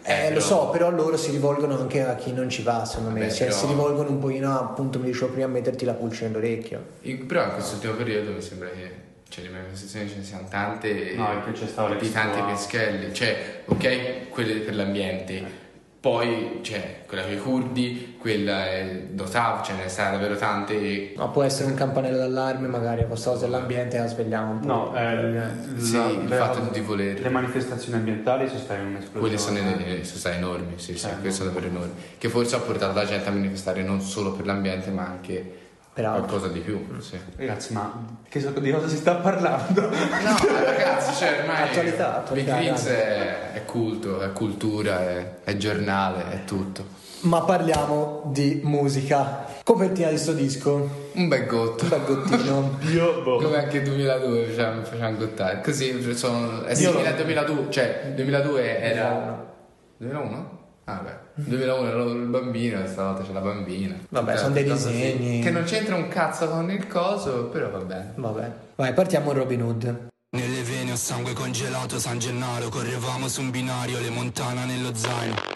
eh, 0.03 0.25
eh, 0.27 0.33
lo 0.33 0.39
so, 0.39 0.69
però 0.69 0.89
loro 0.89 1.17
si 1.17 1.31
rivolgono 1.31 1.77
anche 1.77 2.05
a 2.05 2.15
chi 2.15 2.31
non 2.31 2.49
ci 2.49 2.63
va, 2.63 2.85
secondo 2.85 3.11
me. 3.11 3.25
Beh, 3.25 3.31
cioè, 3.31 3.47
però... 3.47 3.59
si 3.59 3.65
rivolgono 3.67 4.09
un 4.09 4.19
pochino, 4.19 4.57
appunto, 4.57 4.99
mi 4.99 5.07
dicevo 5.07 5.31
prima, 5.31 5.47
a 5.47 5.49
metterti 5.49 5.83
la 5.83 5.93
pulce 5.93 6.27
nell'orecchio. 6.27 6.85
In, 7.01 7.25
però 7.25 7.43
in 7.43 7.51
questo 7.51 7.75
ultimo 7.75 7.93
periodo 7.93 8.31
mi 8.31 8.41
sembra 8.41 8.69
che 8.69 9.07
cioè 9.27 9.43
le 9.43 9.49
manifestazioni 9.51 10.09
ce 10.09 10.15
ne 10.15 10.23
siano 10.23 10.47
tante 10.49 11.13
no, 11.15 11.43
che 11.45 11.51
c'è 11.51 11.67
stato 11.67 11.93
di 11.93 12.11
tanti 12.11 12.41
peschelli 12.41 13.13
cioè 13.13 13.61
ok 13.65 14.29
quelle 14.29 14.55
per 14.61 14.73
l'ambiente 14.73 15.43
poi 15.99 16.59
c'è 16.61 17.03
quella 17.05 17.23
con 17.23 17.33
i 17.33 17.37
curdi, 17.37 18.15
quella 18.17 18.65
è 18.65 19.07
Dotav, 19.09 19.63
ce 19.65 19.73
ne 19.73 19.89
sta 19.89 20.11
davvero 20.11 20.37
tante. 20.37 21.13
Ma 21.17 21.27
può 21.27 21.43
essere 21.43 21.69
un 21.69 21.75
campanello 21.75 22.17
d'allarme, 22.17 22.67
magari 22.67 23.01
a 23.01 23.05
questa 23.05 23.31
cosa 23.31 23.45
dell'ambiente 23.45 23.97
la 23.97 24.07
svegliamo 24.07 24.51
un 24.51 24.59
po'. 24.59 24.67
No, 24.67 24.95
eh, 24.95 25.41
sì, 25.77 25.97
la, 25.97 26.07
il 26.07 26.29
fatto 26.29 26.69
di 26.71 26.79
volere. 26.79 27.19
Le 27.19 27.29
manifestazioni 27.29 27.97
ambientali 27.97 28.47
sono 28.47 28.59
state 28.59 28.79
un'esplosione. 28.79 29.19
Quelle 29.19 29.37
sono, 29.37 29.57
sono 30.03 30.19
state 30.19 30.35
enormi, 30.37 30.73
sì, 30.77 30.97
sì, 30.97 31.07
eh, 31.21 31.31
sono 31.31 31.49
davvero 31.49 31.67
enormi. 31.67 31.93
Che 32.17 32.29
forse 32.29 32.55
ha 32.55 32.59
portato 32.59 32.97
la 32.97 33.05
gente 33.05 33.27
a 33.27 33.31
manifestare 33.33 33.83
non 33.83 33.99
solo 33.99 34.31
per 34.31 34.45
l'ambiente, 34.45 34.91
ma 34.91 35.05
anche 35.05 35.68
qualcosa 36.01 36.47
di 36.47 36.59
più. 36.59 36.85
Sì. 36.99 37.17
Ragazzi, 37.35 37.73
ma 37.73 38.17
che 38.27 38.39
so, 38.39 38.51
di 38.51 38.71
cosa 38.71 38.87
si 38.87 38.97
sta 38.97 39.15
parlando? 39.15 39.81
No, 39.81 40.37
ragazzi, 40.63 41.13
cioè 41.15 41.39
ormai 41.39 41.63
attualità, 41.63 42.17
attualità, 42.17 42.55
Big 42.55 42.63
Rings 42.63 42.85
è, 42.85 43.51
è, 43.53 43.65
culto, 43.65 44.21
è 44.21 44.31
cultura, 44.31 45.01
è, 45.01 45.35
è, 45.43 45.57
giornale, 45.57 46.31
è 46.31 46.43
tutto. 46.45 46.97
Ma 47.21 47.41
parliamo 47.41 48.23
di 48.27 48.61
musica. 48.63 49.45
Copertina 49.63 50.09
di 50.09 50.17
sto 50.17 50.33
disco. 50.33 51.07
Un 51.13 51.27
bel 51.27 51.45
gotto. 51.45 51.83
Un 51.83 51.89
bel 51.89 52.03
gottino. 52.05 52.77
Io, 52.91 53.21
boh. 53.21 53.37
Come 53.41 53.57
anche 53.57 53.81
2002 53.81 54.45
facciamo, 54.45 54.83
facciamo 54.83 55.17
gottare. 55.17 55.61
Così 55.61 56.15
sono. 56.15 56.63
È 56.63 56.75
simile 56.75 57.07
al 57.07 57.15
2002, 57.15 57.65
cioè 57.69 58.11
2002 58.15 58.79
era. 58.79 59.47
2001? 59.97 60.58
Ah, 60.89 61.01
beh. 61.03 61.43
2001 61.43 61.87
ero 61.87 62.11
il 62.11 62.25
bambino, 62.25 62.85
stavolta 62.87 63.23
c'è 63.23 63.31
la 63.31 63.41
bambina. 63.41 63.95
Vabbè, 64.09 64.37
sono 64.37 64.53
dei 64.53 64.63
disegni. 64.63 65.39
Che 65.39 65.51
non 65.51 65.63
c'entra 65.63 65.95
un 65.95 66.07
cazzo 66.07 66.49
con 66.49 66.71
il 66.71 66.87
coso, 66.87 67.45
però 67.45 67.69
vabbè. 67.69 68.05
Vabbè. 68.15 68.51
Vai, 68.75 68.93
partiamo 68.93 69.31
Robin 69.31 69.61
Hood. 69.61 70.07
Nelle 70.31 70.61
vene 70.63 70.91
ho 70.91 70.95
sangue 70.95 71.33
congelato, 71.33 71.99
San 71.99 72.17
Gennaro, 72.17 72.69
correvamo 72.69 73.27
su 73.27 73.41
un 73.41 73.51
binario, 73.51 73.99
le 73.99 74.09
montana 74.09 74.65
nello 74.65 74.93
zaino. 74.95 75.48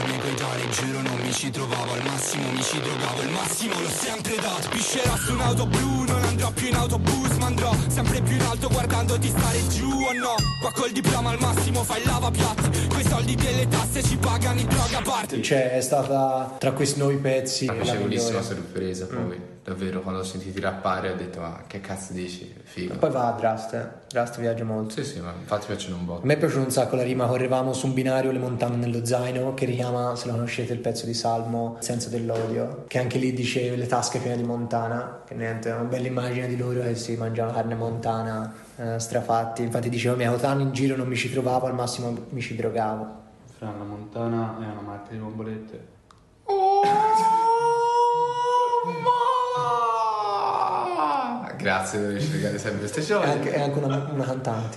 Come 0.00 0.18
coetanei 0.18 0.70
Giuro 0.70 1.00
non 1.02 1.18
mi 1.20 1.32
ci 1.32 1.50
trovavo. 1.50 1.92
Al 1.92 2.02
massimo 2.04 2.50
mi 2.50 2.62
ci 2.62 2.80
drogavo 2.80 3.22
Il 3.22 3.30
massimo 3.30 3.80
l'ho 3.80 3.88
sempre 3.88 4.34
dato. 4.36 4.68
Piscerò 4.68 5.16
su 5.16 5.32
un'auto 5.32 5.66
blu 5.66 6.04
Non 6.04 6.22
andrò 6.24 6.50
più 6.50 6.68
in 6.68 6.74
autobus 6.74 7.36
Ma 7.38 7.46
andrò 7.46 7.72
sempre 7.88 8.20
più 8.20 8.34
in 8.34 8.42
alto 8.42 8.68
guardando 8.68 9.16
di 9.16 9.28
stare 9.28 9.66
giù 9.68 9.88
o 9.88 10.12
no. 10.12 10.34
Qua 10.60 10.72
col 10.72 10.90
diploma 10.92 11.30
al 11.30 11.40
massimo 11.40 11.82
fai 11.84 12.02
lavapiatti. 12.04 12.86
Quei 12.88 13.04
soldi 13.04 13.34
delle 13.34 13.68
tasse 13.68 14.02
ci 14.02 14.16
pagano 14.16 14.60
in 14.60 14.66
droga 14.66 14.98
a 14.98 15.02
parte. 15.02 15.42
Cioè, 15.42 15.72
è 15.72 15.80
stata 15.80 16.56
tra 16.58 16.72
questi 16.72 16.98
nuovi 16.98 17.16
pezzi. 17.16 17.64
Una 17.64 17.74
la 17.74 17.82
piacevolissima 17.82 18.42
sorpresa 18.42 19.06
poi, 19.06 19.49
davvero, 19.62 20.00
quando 20.00 20.20
ho 20.20 20.24
sentito 20.24 20.60
rappare 20.60 21.10
ho 21.10 21.14
detto 21.14 21.40
ma 21.40 21.62
che 21.66 21.80
cazzo 21.80 22.12
dici, 22.12 22.52
figo. 22.62 22.96
Poi 22.96 23.10
va 23.10 23.28
a 23.28 23.32
Drast, 23.32 23.74
eh. 23.74 23.88
Drast 24.08 24.38
viaggia 24.40 24.64
molto. 24.64 24.94
Sì 24.94 25.04
sì, 25.04 25.20
ma 25.20 25.32
infatti 25.38 25.66
piacciono 25.66 25.96
un 25.96 26.02
A 26.02 26.06
botto. 26.06 26.26
me 26.26 26.34
è 26.34 26.38
piaciuta 26.38 26.64
un 26.64 26.70
sacco 26.70 26.96
la 26.96 27.02
rima, 27.02 27.26
correvamo 27.26 27.72
su 27.72 27.86
un 27.86 27.94
binario, 27.94 28.32
le 28.32 28.38
montagne 28.38 28.76
nello 28.76 29.04
zaino, 29.04 29.54
che 29.54 29.66
richiama, 29.66 30.16
se 30.16 30.26
lo 30.26 30.32
conoscete, 30.32 30.72
il 30.72 30.80
pezzo 30.80 31.06
di 31.06 31.14
Salmo, 31.14 31.76
il 31.78 31.84
senso 31.84 32.08
dell'odio, 32.08 32.84
che 32.88 32.98
anche 32.98 33.18
lì 33.18 33.32
dice 33.32 33.74
le 33.76 33.86
tasche 33.86 34.18
piene 34.18 34.36
di 34.36 34.44
montana, 34.44 35.22
che 35.26 35.34
niente, 35.34 35.70
è 35.70 35.74
una 35.74 35.84
bella 35.84 36.06
immagine 36.06 36.48
di 36.48 36.56
loro 36.56 36.80
che 36.80 36.94
si 36.94 37.16
mangiano 37.16 37.52
carne 37.52 37.74
montana, 37.74 38.52
eh, 38.76 38.98
strafatti, 38.98 39.62
infatti 39.62 39.88
diceva, 39.88 40.16
mi 40.16 40.24
anni 40.24 40.62
in 40.62 40.72
giro 40.72 40.96
non 40.96 41.06
mi 41.06 41.16
ci 41.16 41.30
trovavo, 41.30 41.66
al 41.66 41.74
massimo 41.74 42.26
mi 42.30 42.40
ci 42.40 42.56
drogavo. 42.56 43.18
Fra 43.58 43.74
la 43.76 43.84
Montana 43.84 44.56
è 44.58 44.64
una 44.64 44.80
marca 44.80 45.10
di 45.10 45.18
bombolette. 45.18 45.86
Grazie, 51.62 52.00
devi 52.00 52.20
spiegare 52.20 52.58
sempre 52.58 52.80
queste 52.88 53.00
È 53.00 53.16
cose. 53.16 53.28
anche, 53.30 53.50
è 53.52 53.60
anche 53.60 53.78
una, 53.78 54.08
una 54.12 54.24
cantante, 54.24 54.76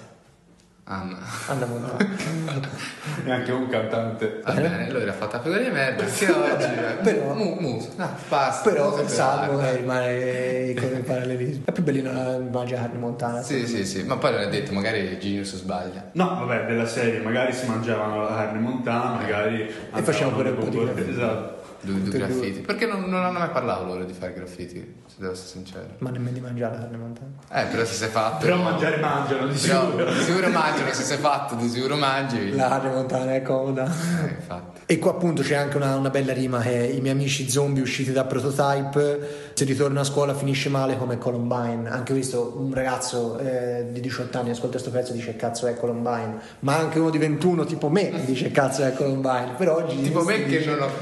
Anna. 0.85 1.17
Anna 1.47 1.65
Montana. 1.65 2.71
E 3.25 3.31
anche 3.31 3.51
un 3.51 3.69
cantante. 3.69 4.41
Va 4.43 4.51
bene, 4.53 4.89
allora 4.89 5.11
ha 5.11 5.13
fatto 5.13 5.37
la 5.37 5.41
figura 5.43 5.61
di 5.61 5.69
merda. 5.69 6.03
Che 6.03 6.29
oggi. 6.31 6.63
eh. 6.63 6.93
Però- 7.03 7.33
Mu- 7.33 7.55
muso. 7.59 7.89
Ah, 7.97 8.09
basta. 8.27 8.69
Però 8.69 8.93
per 8.93 9.07
Salmo 9.07 9.59
arte. 9.59 9.71
eh, 9.71 9.75
rimane 9.77 10.73
con 10.73 10.97
il 10.97 11.03
parallelismo. 11.05 11.63
È 11.65 11.71
più 11.71 11.83
bellino 11.83 12.11
la 12.11 12.37
mangia 12.51 12.75
carne 12.77 12.97
montana. 12.97 13.41
Sì, 13.43 13.65
sì, 13.65 13.85
sì, 13.85 14.03
ma 14.03 14.17
poi 14.17 14.31
non 14.31 14.41
è 14.41 14.49
detto, 14.49 14.73
magari 14.73 15.17
Genius 15.19 15.55
sbaglia. 15.55 16.09
No, 16.13 16.45
vabbè, 16.45 16.65
della 16.65 16.85
serie, 16.87 17.19
magari 17.19 17.53
si 17.53 17.65
mangiavano 17.67 18.21
la 18.23 18.35
carne 18.35 18.59
montana, 18.59 19.11
magari... 19.15 19.71
facevano 19.91 20.35
pure 20.35 20.49
un 20.49 20.57
po' 20.57 20.65
di. 20.65 21.09
Esatto. 21.11 21.61
Due, 21.83 22.01
due 22.01 22.17
graffiti. 22.17 22.59
Perché 22.61 22.85
non, 22.85 23.03
non 23.09 23.23
hanno 23.23 23.39
mai 23.39 23.49
parlato 23.49 23.83
loro 23.85 24.05
di 24.05 24.13
fare 24.13 24.33
graffiti, 24.33 25.01
se 25.05 25.15
devo 25.19 25.33
essere 25.33 25.47
sincero. 25.49 25.87
Ma 25.99 26.09
nemmeno 26.11 26.31
di 26.33 26.39
mangiare 26.39 26.75
la 26.75 26.81
carne 26.81 26.97
montana. 26.97 27.29
Eh, 27.51 27.65
però 27.65 27.83
se 27.85 27.93
sei 27.93 28.09
fatto. 28.09 28.45
Però 28.45 28.55
mangiare 28.61 28.97
mangiano, 28.97 29.47
di 29.47 29.57
Però 29.59 29.85
sicuro. 29.85 30.05
di 30.13 30.19
sicuro 30.21 30.49
mangiano, 30.49 30.93
se 30.93 31.03
sei 31.03 31.17
fatto, 31.17 31.55
di 31.55 31.67
sicuro 31.69 31.95
mangi. 31.97 32.55
La 32.55 32.67
carne 32.69 32.89
montana 32.91 33.35
è 33.35 33.41
comoda. 33.41 33.83
Eh, 33.85 34.29
infatti. 34.29 34.81
E 34.85 34.99
qua 34.99 35.11
appunto 35.11 35.41
c'è 35.41 35.55
anche 35.55 35.77
una, 35.77 35.95
una 35.95 36.09
bella 36.09 36.33
rima 36.33 36.59
che 36.59 36.71
è 36.89 36.91
i 36.93 36.99
miei 37.01 37.13
amici 37.13 37.49
zombie 37.49 37.81
usciti 37.81 38.11
da 38.11 38.25
prototype, 38.25 39.51
se 39.53 39.65
ritorno 39.65 39.99
a 39.99 40.03
scuola 40.03 40.33
finisce 40.33 40.69
male 40.69 40.97
come 40.97 41.17
Columbine. 41.17 41.89
Anche 41.89 42.13
questo, 42.13 42.55
un 42.57 42.73
ragazzo 42.73 43.37
eh, 43.39 43.87
di 43.91 43.99
18 44.01 44.37
anni 44.39 44.49
ascolta 44.51 44.71
questo 44.79 44.89
pezzo 44.91 45.11
e 45.11 45.15
dice 45.15 45.35
cazzo 45.35 45.67
è 45.67 45.75
Columbine, 45.75 46.37
ma 46.59 46.77
anche 46.77 46.99
uno 46.99 47.09
di 47.09 47.17
21 47.17 47.65
tipo 47.65 47.89
me 47.89 48.23
dice 48.25 48.51
cazzo 48.51 48.83
è 48.83 48.93
Columbine. 48.93 49.53
Però 49.57 49.85
Genius 49.85 50.07
Tipo 50.07 50.23
me 50.23 50.35
che 50.43 50.57
dice- 50.57 50.69
non 50.69 50.81
ho. 50.81 50.89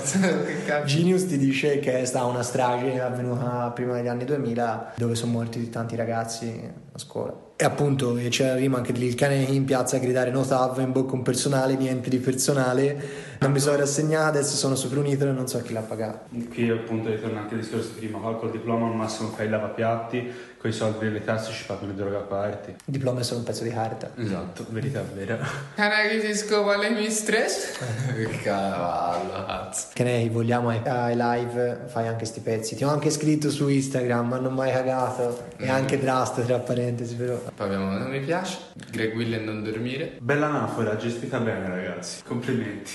Genius 0.79 1.27
ti 1.27 1.37
dice 1.37 1.79
che 1.79 1.99
è 1.99 2.05
stata 2.05 2.25
una 2.25 2.43
strage 2.43 2.99
avvenuta 2.99 3.71
prima 3.73 3.93
degli 3.93 4.07
anni 4.07 4.25
2000 4.25 4.93
dove 4.95 5.15
sono 5.15 5.33
morti 5.33 5.69
tanti 5.69 5.95
ragazzi 5.95 6.69
a 6.91 6.97
scuola. 6.97 7.49
E 7.55 7.63
appunto 7.63 8.17
e 8.17 8.29
c'è 8.29 8.47
la 8.47 8.55
rima 8.55 8.77
anche 8.77 8.91
di 8.91 8.99
Lil 8.99 9.13
Cane 9.13 9.35
in 9.43 9.65
piazza 9.65 9.97
a 9.97 9.99
gridare 9.99 10.31
no 10.31 10.43
tav 10.43 10.79
in 10.79 10.91
bocca 10.91 11.13
un 11.13 11.21
personale, 11.21 11.75
niente 11.75 12.09
di 12.09 12.17
personale. 12.17 13.29
Non 13.39 13.51
mi 13.51 13.59
sono 13.59 13.77
rassegnato, 13.77 14.29
adesso 14.29 14.55
sono 14.55 14.75
super 14.75 14.97
unito 14.97 15.27
e 15.27 15.31
non 15.31 15.47
so 15.47 15.61
chi 15.61 15.73
l'ha 15.73 15.81
pagato. 15.81 16.25
Qui 16.49 16.69
appunto 16.69 17.09
ritorna 17.09 17.41
anche 17.41 17.53
il 17.53 17.61
discorso 17.61 17.89
di 17.93 18.07
prima, 18.07 18.17
col 18.33 18.49
diploma 18.49 18.87
al 18.87 18.95
massimo 18.95 19.29
fai 19.29 19.45
il 19.45 19.51
lavapiatti, 19.51 20.31
con 20.61 20.69
i 20.69 20.73
soldi 20.73 21.05
delle 21.05 21.23
tasse 21.23 21.51
ci 21.51 21.65
pagano 21.65 21.87
le 21.87 21.95
droga 21.95 22.17
a 22.19 22.21
parte. 22.21 22.69
Il 22.85 22.93
diploma 22.93 23.21
è 23.21 23.23
solo 23.23 23.39
un 23.39 23.45
pezzo 23.45 23.63
di 23.63 23.71
carta. 23.71 24.11
Esatto, 24.15 24.63
verità 24.69 25.01
vera. 25.01 25.39
Canaghi 25.73 26.21
si 26.21 26.35
scopa 26.35 26.77
le 26.77 26.91
mistress. 26.91 27.79
Che 28.13 28.27
cavallo, 28.43 29.43
cazzo. 29.45 29.87
Che 29.93 30.03
ne 30.03 30.29
vogliamo 30.29 30.69
ai, 30.69 30.81
ai 30.85 31.15
live, 31.15 31.85
fai 31.87 32.07
anche 32.07 32.25
sti 32.25 32.39
pezzi. 32.41 32.75
Ti 32.75 32.83
ho 32.83 32.89
anche 32.89 33.09
scritto 33.09 33.49
su 33.49 33.67
Instagram, 33.67 34.27
ma 34.27 34.37
non 34.37 34.53
mai 34.53 34.71
cagato. 34.71 35.47
E 35.57 35.67
anche 35.67 35.97
Drast 35.99 36.45
tra 36.45 36.59
parentesi, 36.59 37.15
però. 37.15 37.37
Poi 37.37 37.65
abbiamo 37.65 37.97
Non 37.97 38.09
mi 38.11 38.19
piace. 38.19 38.59
Greg 38.91 39.15
Will 39.15 39.33
e 39.33 39.39
non 39.39 39.63
dormire. 39.63 40.17
Bella 40.19 40.45
anafora, 40.45 40.95
gestita 40.95 41.39
bene 41.39 41.67
ragazzi, 41.69 42.21
complimenti. 42.23 42.91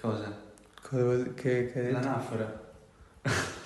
Cosa? 0.00 0.32
Cosa 0.88 1.24
che, 1.34 1.72
che? 1.72 1.90
L'anafora. 1.90 2.60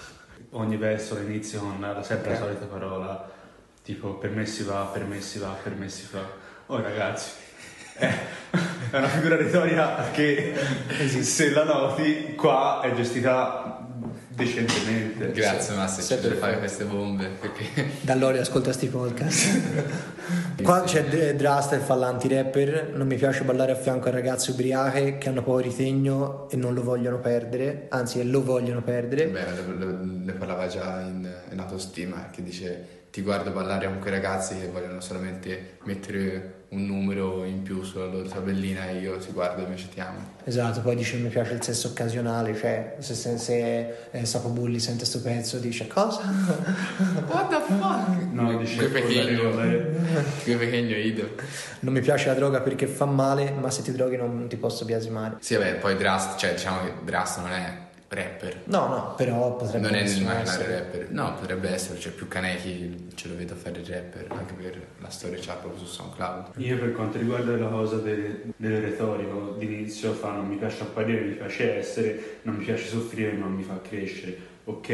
Ogni 0.54 0.76
verso 0.76 1.16
l'inizio 1.18 1.60
con 1.60 1.80
la, 1.80 2.02
sempre 2.02 2.30
la 2.32 2.36
Ok. 2.36 2.42
solita 2.42 2.64
parola, 2.66 3.30
tipo 3.82 4.14
per 4.14 4.30
me 4.30 4.46
si 4.46 4.62
va, 4.62 4.88
per 4.92 5.04
me 5.04 5.20
si 5.20 5.38
va, 5.38 5.56
per 5.62 5.74
me 5.74 5.88
si 5.88 6.02
fa. 6.02 6.26
Oh 6.66 6.80
ragazzi, 6.80 7.30
è, 7.94 8.06
è 8.90 8.96
una 8.96 9.08
figura 9.08 9.36
retorica 9.36 10.10
che 10.12 10.54
se 11.20 11.50
la 11.50 11.64
noti 11.64 12.34
qua 12.34 12.80
è 12.82 12.92
gestita 12.94 13.80
decentemente. 14.34 15.30
Grazie, 15.32 15.74
Massa, 15.74 16.00
ci 16.00 16.06
sempre 16.06 16.28
per 16.30 16.38
fare 16.38 16.58
queste 16.58 16.84
bombe. 16.84 17.28
Perché. 17.40 17.90
Da 18.02 18.14
Lori 18.14 18.38
ascolta 18.38 18.72
sti 18.72 18.86
podcast. 18.88 19.60
Qua 20.62 20.82
c'è 20.82 21.04
D- 21.04 21.32
Drast 21.32 21.72
e 21.72 21.78
fa 21.78 21.94
l'anti-rapper. 21.94 22.92
Non 22.94 23.06
mi 23.06 23.16
piace 23.16 23.42
ballare 23.42 23.72
a 23.72 23.74
fianco 23.74 24.08
a 24.08 24.12
ragazze 24.12 24.52
ubriache 24.52 25.18
che 25.18 25.28
hanno 25.28 25.42
poi 25.42 25.62
ritegno 25.62 26.48
e 26.50 26.56
non 26.56 26.74
lo 26.74 26.82
vogliono 26.82 27.18
perdere, 27.18 27.86
anzi 27.90 28.28
lo 28.28 28.42
vogliono 28.42 28.80
perdere. 28.82 29.26
Beh, 29.26 29.84
ne 29.84 30.32
parlava 30.32 30.66
già 30.68 31.00
in, 31.00 31.28
in 31.50 31.58
autostima, 31.58 32.28
che 32.30 32.42
dice 32.42 33.01
ti 33.12 33.20
guardo 33.20 33.50
ballare 33.50 33.86
con 33.86 33.98
quei 33.98 34.10
ragazzi 34.10 34.58
che 34.58 34.68
vogliono 34.68 35.02
solamente 35.02 35.76
mettere 35.84 36.60
un 36.70 36.86
numero 36.86 37.44
in 37.44 37.60
più 37.60 37.82
sulla 37.82 38.06
loro 38.06 38.26
tabellina 38.26 38.88
e 38.88 39.00
io 39.00 39.18
ti 39.18 39.30
guardo 39.32 39.60
e 39.60 39.64
invece 39.64 39.90
ti 39.90 40.00
amo. 40.00 40.30
Esatto, 40.44 40.80
poi 40.80 40.96
dice 40.96 41.18
mi 41.18 41.28
piace 41.28 41.52
il 41.52 41.62
sesso 41.62 41.88
occasionale, 41.88 42.56
cioè 42.56 42.96
se, 43.00 43.14
se, 43.14 43.36
se 43.36 44.08
eh, 44.10 44.24
Sapo 44.24 44.48
Bulli 44.48 44.80
sente 44.80 45.04
sto 45.04 45.20
pezzo 45.20 45.58
dice 45.58 45.86
cosa? 45.88 46.22
What 47.28 47.48
the 47.50 47.60
fuck? 47.74 48.32
No, 48.32 48.56
dice 48.56 48.78
Che 48.78 48.86
pequeño 50.56 50.96
idol. 50.96 51.34
Non 51.80 51.92
mi 51.92 52.00
piace 52.00 52.28
la 52.28 52.34
droga 52.34 52.62
perché 52.62 52.86
fa 52.86 53.04
male, 53.04 53.50
ma 53.50 53.70
se 53.70 53.82
ti 53.82 53.92
droghi 53.92 54.16
non 54.16 54.46
ti 54.48 54.56
posso 54.56 54.86
biasimare. 54.86 55.36
Sì, 55.40 55.54
vabbè, 55.56 55.74
poi 55.74 55.96
Drast, 55.98 56.38
cioè 56.38 56.52
diciamo 56.52 56.80
che 56.82 56.92
Drast 57.04 57.40
non 57.40 57.52
è 57.52 57.90
rapper. 58.14 58.62
No, 58.64 58.86
no, 58.88 59.14
però 59.16 59.56
potrebbe 59.56 59.86
Non 59.88 59.96
è 59.96 60.02
essere- 60.02 60.78
rapper. 60.78 61.10
No, 61.10 61.34
potrebbe 61.34 61.70
essere, 61.70 61.98
cioè 61.98 62.12
più 62.12 62.28
Kaneki 62.28 63.08
ce 63.14 63.28
lo 63.28 63.36
vedo 63.36 63.54
fare 63.54 63.82
rapper, 63.86 64.26
anche 64.28 64.52
per 64.54 64.80
la 65.00 65.08
storia 65.10 65.38
c'ha 65.40 65.54
proprio 65.54 65.80
su 65.84 65.86
SoundCloud. 65.86 66.46
Io 66.56 66.78
per 66.78 66.92
quanto 66.92 67.18
riguarda 67.18 67.56
la 67.56 67.68
cosa 67.68 67.96
del, 67.96 68.52
del 68.56 68.80
retorico 68.80 69.56
d'inizio 69.58 70.12
fa 70.12 70.32
non 70.32 70.46
mi 70.46 70.56
piace 70.56 70.82
apparire, 70.82 71.20
mi 71.22 71.34
piace 71.34 71.76
essere, 71.78 72.38
non 72.42 72.56
mi 72.56 72.64
piace 72.64 72.86
soffrire, 72.88 73.32
non 73.32 73.52
mi 73.52 73.62
fa 73.62 73.80
crescere. 73.80 74.50
Ok, 74.64 74.88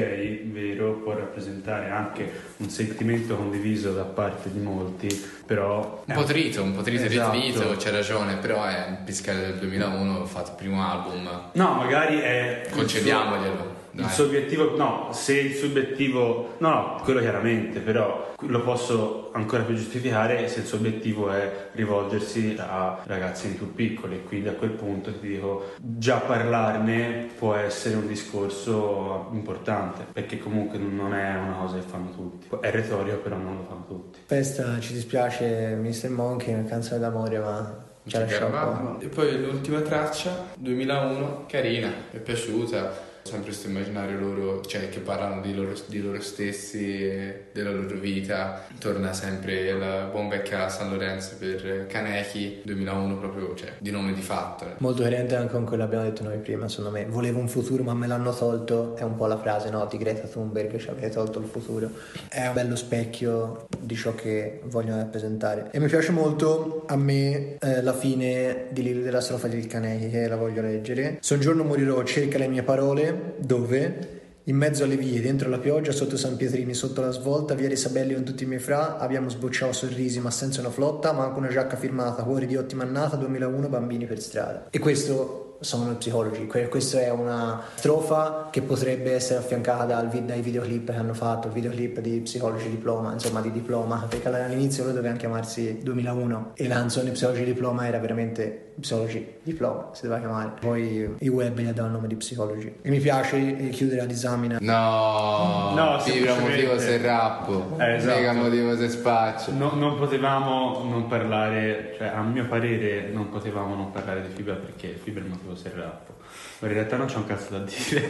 vero, 0.46 0.94
può 0.94 1.12
rappresentare 1.12 1.90
anche 1.90 2.30
un 2.56 2.70
sentimento 2.70 3.36
condiviso 3.36 3.92
da 3.92 4.04
parte 4.04 4.50
di 4.50 4.60
molti, 4.60 5.08
però... 5.44 6.02
Un 6.06 6.14
po' 6.14 6.24
trito, 6.24 6.62
un 6.62 6.74
po' 6.74 6.80
trito 6.80 7.04
Esatto. 7.04 7.32
ritrito, 7.32 7.76
c'è 7.76 7.90
ragione, 7.90 8.36
però 8.36 8.64
è 8.64 8.86
un 8.88 9.04
Piscale 9.04 9.40
del 9.40 9.54
2001, 9.58 10.20
ho 10.20 10.24
fatto 10.24 10.50
il 10.52 10.56
primo 10.56 10.82
album, 10.82 11.50
No, 11.52 11.74
magari 11.74 12.18
è... 12.18 12.66
concediamoglielo. 12.70 13.77
Il 13.92 14.02
dai. 14.02 14.10
suo 14.10 14.24
obiettivo, 14.24 14.76
no, 14.76 15.08
se 15.12 15.38
il 15.38 15.54
suo 15.54 15.68
obiettivo, 15.68 16.54
no, 16.58 16.68
no, 16.68 17.00
quello 17.02 17.20
chiaramente, 17.20 17.80
però 17.80 18.34
lo 18.40 18.62
posso 18.62 19.30
ancora 19.32 19.62
più 19.62 19.74
giustificare 19.74 20.48
se 20.48 20.60
il 20.60 20.66
suo 20.66 20.78
obiettivo 20.78 21.30
è 21.30 21.68
rivolgersi 21.72 22.56
a 22.58 23.00
ragazzi 23.04 23.48
di 23.48 23.54
più 23.54 23.74
piccoli, 23.74 24.22
quindi 24.24 24.48
a 24.48 24.52
quel 24.52 24.70
punto 24.70 25.12
ti 25.18 25.26
dico, 25.26 25.72
già 25.78 26.18
parlarne 26.18 27.28
può 27.36 27.54
essere 27.54 27.96
un 27.96 28.06
discorso 28.06 29.28
importante, 29.32 30.06
perché 30.12 30.38
comunque 30.38 30.78
non 30.78 31.14
è 31.14 31.36
una 31.36 31.56
cosa 31.60 31.76
che 31.76 31.82
fanno 31.86 32.10
tutti, 32.10 32.48
è 32.60 32.70
retorico 32.70 33.16
però 33.16 33.36
non 33.36 33.56
lo 33.56 33.64
fanno 33.68 33.84
tutti. 33.86 34.20
Questa 34.26 34.78
ci 34.80 34.92
dispiace, 34.92 35.76
Mr. 35.80 36.10
Monkey, 36.10 36.52
è 36.54 36.58
una 36.58 36.68
canzone 36.68 37.00
d'amore, 37.00 37.38
ma 37.38 37.86
ci 38.06 38.16
ha 38.16 38.20
lasciato. 38.20 39.00
E 39.00 39.08
poi 39.08 39.40
l'ultima 39.40 39.80
traccia, 39.80 40.46
2001, 40.56 41.44
carina, 41.46 41.88
mi 41.88 42.18
è 42.18 42.22
piaciuta. 42.22 43.07
Sempre 43.28 43.50
questo 43.50 43.68
immaginario 43.68 44.18
loro, 44.18 44.60
cioè 44.62 44.88
che 44.88 45.00
parlano 45.00 45.40
di 45.40 45.54
loro, 45.54 45.72
di 45.86 46.00
loro 46.00 46.20
stessi 46.20 47.02
e 47.02 47.44
della 47.52 47.70
loro 47.70 47.96
vita. 47.96 48.66
Torna 48.78 49.12
sempre 49.12 49.72
la 49.72 50.08
buon 50.10 50.28
vecchia 50.28 50.68
San 50.68 50.90
Lorenzo 50.90 51.36
per 51.38 51.86
Kaneki 51.86 52.62
2001 52.64 53.18
proprio, 53.18 53.54
cioè 53.54 53.72
di 53.78 53.90
nome 53.90 54.12
di 54.12 54.20
fatto. 54.20 54.66
Molto 54.78 55.02
coerente 55.02 55.36
anche 55.36 55.52
con 55.52 55.64
quello 55.64 55.82
che 55.82 55.88
abbiamo 55.88 56.04
detto 56.04 56.24
noi 56.24 56.38
prima, 56.38 56.68
secondo 56.68 56.90
me. 56.90 57.06
Volevo 57.06 57.38
un 57.38 57.48
futuro 57.48 57.82
ma 57.82 57.94
me 57.94 58.06
l'hanno 58.06 58.34
tolto, 58.34 58.96
è 58.96 59.02
un 59.02 59.16
po' 59.16 59.26
la 59.26 59.38
frase 59.38 59.70
no, 59.70 59.86
di 59.90 59.98
Greta 59.98 60.26
Thunberg, 60.26 60.76
ci 60.78 60.88
avete 60.88 61.10
tolto 61.10 61.38
il 61.38 61.46
futuro. 61.46 61.90
È 62.28 62.46
un 62.46 62.54
bello 62.54 62.76
specchio 62.76 63.66
di 63.78 63.94
ciò 63.94 64.14
che 64.14 64.60
vogliono 64.64 64.96
rappresentare. 64.98 65.68
E 65.70 65.78
mi 65.78 65.86
piace 65.86 66.10
molto 66.10 66.84
a 66.86 66.96
me 66.96 67.56
eh, 67.58 67.82
la 67.82 67.92
fine 67.92 68.66
di 68.70 68.82
della 69.02 69.20
strofa 69.20 69.48
del 69.48 69.66
Kaneki, 69.66 70.08
che 70.10 70.28
la 70.28 70.36
voglio 70.36 70.62
leggere. 70.62 71.18
Se 71.20 71.34
un 71.34 71.40
giorno 71.40 71.64
morirò, 71.64 72.02
cerca 72.04 72.38
le 72.38 72.48
mie 72.48 72.62
parole, 72.62 73.17
dove? 73.38 74.16
In 74.44 74.56
mezzo 74.56 74.84
alle 74.84 74.96
vie, 74.96 75.20
dentro 75.20 75.50
la 75.50 75.58
pioggia, 75.58 75.92
sotto 75.92 76.16
San 76.16 76.36
Pietrini, 76.36 76.72
sotto 76.72 77.02
la 77.02 77.10
svolta, 77.10 77.54
via 77.54 77.68
Isabelli 77.68 78.14
con 78.14 78.24
tutti 78.24 78.44
i 78.44 78.46
miei 78.46 78.60
fra, 78.60 78.96
abbiamo 78.96 79.28
sbocciato 79.28 79.72
sorrisi 79.72 80.20
ma 80.20 80.30
senza 80.30 80.60
una 80.60 80.70
flotta, 80.70 81.12
ma 81.12 81.24
anche 81.24 81.38
una 81.38 81.48
giacca 81.48 81.76
firmata, 81.76 82.22
cuori 82.22 82.46
di 82.46 82.56
ottima 82.56 82.84
annata, 82.84 83.16
2001, 83.16 83.68
bambini 83.68 84.06
per 84.06 84.20
strada. 84.20 84.68
E 84.70 84.78
questo 84.78 85.48
sono 85.60 85.94
psicologi. 85.96 86.46
Questa 86.46 87.00
è 87.00 87.10
una 87.10 87.62
strofa 87.74 88.48
che 88.50 88.62
potrebbe 88.62 89.12
essere 89.12 89.40
affiancata 89.40 89.84
dal, 89.84 90.08
dai 90.08 90.40
videoclip 90.40 90.90
che 90.90 90.96
hanno 90.96 91.14
fatto, 91.14 91.48
il 91.48 91.52
videoclip 91.52 92.00
di 92.00 92.20
Psicologi 92.20 92.68
Diploma, 92.68 93.12
insomma 93.12 93.40
di 93.40 93.50
Diploma, 93.50 94.06
perché 94.08 94.28
all'inizio 94.28 94.84
lui 94.84 94.92
doveva 94.92 95.16
chiamarsi 95.16 95.80
2001 95.82 96.52
e 96.54 96.68
la 96.68 96.76
canzone 96.76 97.10
Psicologi 97.10 97.44
Diploma 97.44 97.86
era 97.86 97.98
veramente 97.98 98.67
Psicologi 98.80 99.34
Diploma, 99.42 99.90
si 99.92 100.02
doveva 100.02 100.20
chiamare. 100.20 100.52
Poi 100.60 101.16
i 101.18 101.28
web 101.28 101.58
gli 101.58 101.66
ha 101.66 101.72
dato 101.72 101.86
il 101.86 101.92
nome 101.92 102.06
di 102.08 102.14
Psicologi. 102.16 102.74
E 102.82 102.90
mi 102.90 103.00
piace 103.00 103.68
chiudere 103.70 104.00
la 104.02 104.06
disamina. 104.06 104.58
No, 104.60 105.72
No, 105.74 105.98
fibra 106.00 106.38
motivo 106.38 106.78
se 106.78 106.98
rappo, 106.98 107.76
Eh, 107.78 107.94
esatto. 107.96 108.14
mega 108.16 108.32
motivo 108.32 108.76
se 108.76 108.88
spaccio. 108.88 109.52
No- 109.52 109.72
non 109.74 109.96
potevamo 109.98 110.84
non 110.88 111.06
parlare, 111.06 111.94
cioè 111.96 112.08
a 112.08 112.22
mio 112.22 112.46
parere 112.46 113.08
non 113.12 113.28
potevamo 113.30 113.74
non 113.74 113.90
parlare 113.90 114.22
di 114.22 114.28
fibra 114.34 114.54
perché 114.54 114.88
fibra 115.02 115.20
è 115.22 115.24
il 115.24 115.30
motivo 115.30 115.54
se 115.56 115.72
rappo. 115.74 116.16
Ma 116.60 116.68
in 116.68 116.74
realtà 116.74 116.96
non 116.96 117.06
c'è 117.06 117.16
un 117.16 117.26
cazzo 117.26 117.56
da 117.56 117.64
dire. 117.64 118.08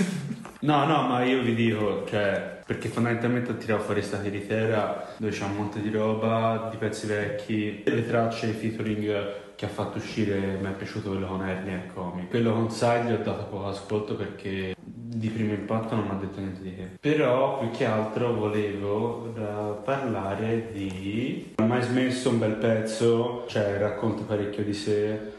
no, 0.60 0.84
no, 0.84 1.02
ma 1.08 1.24
io 1.24 1.42
vi 1.42 1.54
dico, 1.54 2.04
cioè, 2.08 2.60
perché 2.66 2.88
fondamentalmente 2.88 3.50
ho 3.52 3.56
tirato 3.56 3.82
fuori 3.82 4.02
Stati 4.02 4.30
di 4.30 4.46
Terra 4.46 5.06
dove 5.16 5.32
c'è 5.32 5.44
un 5.44 5.54
monte 5.56 5.80
di 5.80 5.90
roba, 5.90 6.68
di 6.70 6.76
pezzi 6.76 7.06
vecchi, 7.06 7.82
le 7.84 8.06
tracce, 8.06 8.46
i 8.46 8.52
featuring 8.52 9.44
che 9.56 9.64
ha 9.64 9.68
fatto 9.68 9.96
uscire 9.96 10.58
mi 10.60 10.68
è 10.68 10.72
piaciuto 10.72 11.08
quello 11.08 11.26
con 11.26 11.46
Ernie 11.46 11.76
e 11.76 11.92
Comi. 11.92 12.28
Quello 12.28 12.52
con 12.52 12.70
Sai 12.70 13.06
gli 13.06 13.12
ho 13.12 13.22
dato 13.22 13.44
poco 13.44 13.68
ascolto 13.68 14.14
perché 14.14 14.74
di 14.78 15.28
primo 15.28 15.54
impatto 15.54 15.94
non 15.94 16.04
mi 16.04 16.10
ha 16.10 16.18
detto 16.18 16.40
niente 16.40 16.62
di 16.62 16.74
che. 16.74 16.88
Però 17.00 17.58
più 17.58 17.70
che 17.70 17.86
altro 17.86 18.34
volevo 18.34 19.34
eh, 19.34 19.82
parlare 19.82 20.70
di... 20.72 21.54
Non 21.56 21.70
ha 21.70 21.74
mai 21.74 21.82
smesso 21.82 22.28
un 22.30 22.38
bel 22.38 22.56
pezzo, 22.56 23.44
cioè 23.48 23.78
racconta 23.78 24.24
parecchio 24.24 24.62
di 24.62 24.74
sé. 24.74 25.34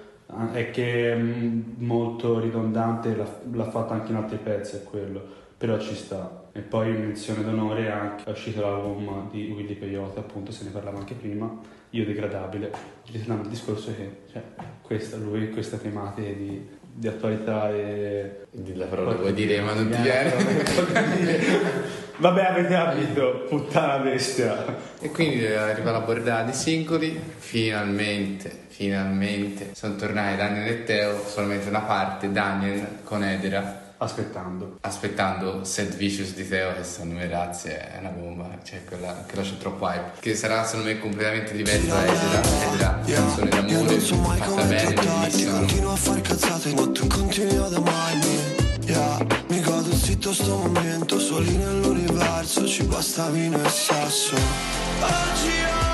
È 0.52 0.72
che 0.72 1.14
è 1.14 1.16
mm, 1.16 1.62
molto 1.78 2.40
ridondante, 2.40 3.16
l'ha, 3.16 3.30
l'ha 3.52 3.70
fatto 3.70 3.94
anche 3.94 4.12
in 4.12 4.18
altri 4.18 4.38
pezzi, 4.38 4.78
è 4.78 4.84
quello. 4.84 5.22
Però 5.56 5.78
ci 5.80 5.94
sta. 5.94 6.46
E 6.52 6.62
poi 6.62 6.92
menzione 6.92 7.44
d'onore 7.44 7.92
anche 7.92 8.24
è 8.24 8.32
uscito 8.32 8.62
l'album 8.62 9.30
di 9.30 9.52
Willy 9.56 9.76
Peyote, 9.76 10.20
appunto, 10.20 10.52
se 10.52 10.64
ne 10.64 10.72
parlava 10.72 10.98
anche 10.98 11.14
prima. 11.14 11.76
Io 11.92 12.06
degradabile. 12.06 12.72
Ritornando 13.06 13.44
al 13.44 13.50
discorso 13.50 13.94
che 13.96 14.24
cioè, 14.32 14.42
questa, 14.82 15.18
lui, 15.18 15.50
queste 15.52 15.80
tematiche 15.80 16.36
di, 16.36 16.68
di 16.94 17.08
attualità 17.08 17.70
e 17.72 18.46
La 18.74 18.86
parola 18.86 19.16
vuoi 19.16 19.34
dire, 19.34 19.62
ma 19.62 19.74
non 19.74 19.90
ti 19.90 20.02
Viene. 20.02 20.34
Vabbè, 22.20 22.46
avete 22.46 22.70
capito, 22.70 23.46
puttana 23.48 24.04
bestia. 24.04 24.66
E 25.00 25.12
quindi 25.12 25.46
arriva 25.46 25.92
la 25.92 26.00
bordata 26.00 26.50
di 26.50 26.54
singoli, 26.54 27.20
finalmente, 27.38 28.52
finalmente 28.70 29.70
sono 29.74 29.96
tornati 29.96 30.36
Daniel 30.36 30.68
e 30.68 30.84
Teo, 30.84 31.24
solamente 31.26 31.70
una 31.70 31.82
parte, 31.82 32.32
Daniel 32.32 33.00
con 33.04 33.24
Edera, 33.24 33.87
Aspettando. 34.00 34.78
aspettando 34.82 35.64
Set 35.64 35.96
Vicious 35.96 36.34
di 36.34 36.48
Teo 36.48 36.74
che 36.74 36.84
sono 36.84 37.14
numerazzi, 37.14 37.70
è 37.70 37.98
una 38.00 38.10
bomba, 38.10 38.48
cioè 38.64 38.84
quella 38.86 39.24
che 39.26 39.36
lascia 39.36 39.56
troppo 39.56 39.88
hype, 39.88 40.20
che 40.20 40.36
sarà 40.36 40.64
secondo 40.66 40.90
me 40.90 41.00
completamente 41.00 41.54
diversa 41.54 41.96
da 41.96 42.06
Edera, 42.06 42.42
Edera, 42.68 43.00
canzone 43.06 43.50
d'amore, 43.50 43.92
non 43.92 44.00
so 44.00 44.16
mai 44.18 44.38
fatta 44.38 44.64
bene, 44.66 44.94
bellissima, 44.94 45.58
Continuo 45.58 45.92
a 45.94 45.96
far 45.96 46.22
cazzate 46.22 46.74
ma 46.76 46.88
tu 46.92 47.08
continui 47.08 47.56
ad 47.56 47.74
amarmi 47.74 48.66
yeah. 48.86 49.18
Mi 49.50 49.62
godo 49.62 49.94
zitto 49.94 50.34
sto 50.34 50.58
momento 50.58 51.20
Soli 51.20 51.56
nell'universo 51.58 52.68
Ci 52.68 52.84
basta 52.84 53.30
vino 53.30 53.62
e 53.62 53.70
sasso 53.70 54.36
Oggi 54.36 55.52
ho 55.82 55.87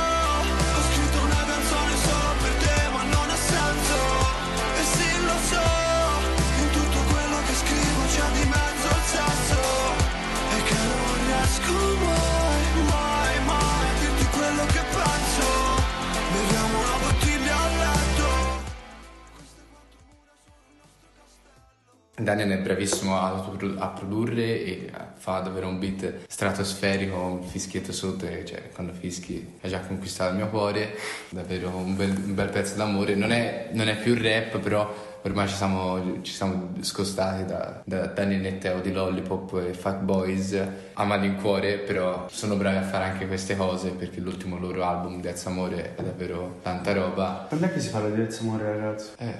Daniel 22.23 22.49
è 22.51 22.57
bravissimo 22.59 23.17
a, 23.17 23.45
a 23.77 23.87
produrre 23.89 24.63
e 24.63 24.91
fa 25.15 25.39
davvero 25.39 25.67
un 25.67 25.79
beat 25.79 26.25
stratosferico, 26.27 27.15
un 27.17 27.43
fischietto 27.43 27.91
sotto 27.91 28.25
e 28.25 28.43
cioè 28.45 28.69
quando 28.73 28.93
fischi 28.93 29.55
ha 29.61 29.67
già 29.67 29.79
conquistato 29.79 30.31
il 30.31 30.37
mio 30.37 30.49
cuore, 30.49 30.95
davvero 31.29 31.69
un 31.69 31.95
bel, 31.95 32.09
un 32.09 32.33
bel 32.33 32.49
pezzo 32.49 32.75
d'amore. 32.75 33.15
Non 33.15 33.31
è, 33.31 33.69
non 33.73 33.87
è 33.87 33.97
più 33.97 34.15
rap 34.15 34.59
però 34.59 35.11
ormai 35.23 35.47
ci 35.47 35.55
siamo, 35.55 36.21
ci 36.21 36.33
siamo 36.33 36.73
scostati 36.81 37.45
da, 37.45 37.81
da 37.85 38.07
Daniel 38.07 38.45
e 38.45 38.57
Teo 38.57 38.81
di 38.81 38.91
Lollipop 38.91 39.63
e 39.69 39.73
Fat 39.73 39.99
Boys 39.99 40.57
a 40.93 41.03
malincuore 41.05 41.77
però 41.77 42.27
sono 42.29 42.55
bravi 42.55 42.77
a 42.77 42.81
fare 42.81 43.05
anche 43.05 43.27
queste 43.27 43.55
cose 43.55 43.91
perché 43.91 44.19
l'ultimo 44.19 44.57
loro 44.57 44.83
album 44.83 45.21
Dez 45.21 45.45
Amore 45.45 45.95
è 45.95 46.01
davvero 46.01 46.59
tanta 46.61 46.93
roba. 46.93 47.45
Quando 47.47 47.67
è 47.67 47.73
che 47.73 47.79
si 47.79 47.89
parla 47.89 48.09
di 48.09 48.21
Ezio 48.21 48.41
Amore, 48.49 48.63
ragazzi? 48.63 49.09
Eh, 49.17 49.33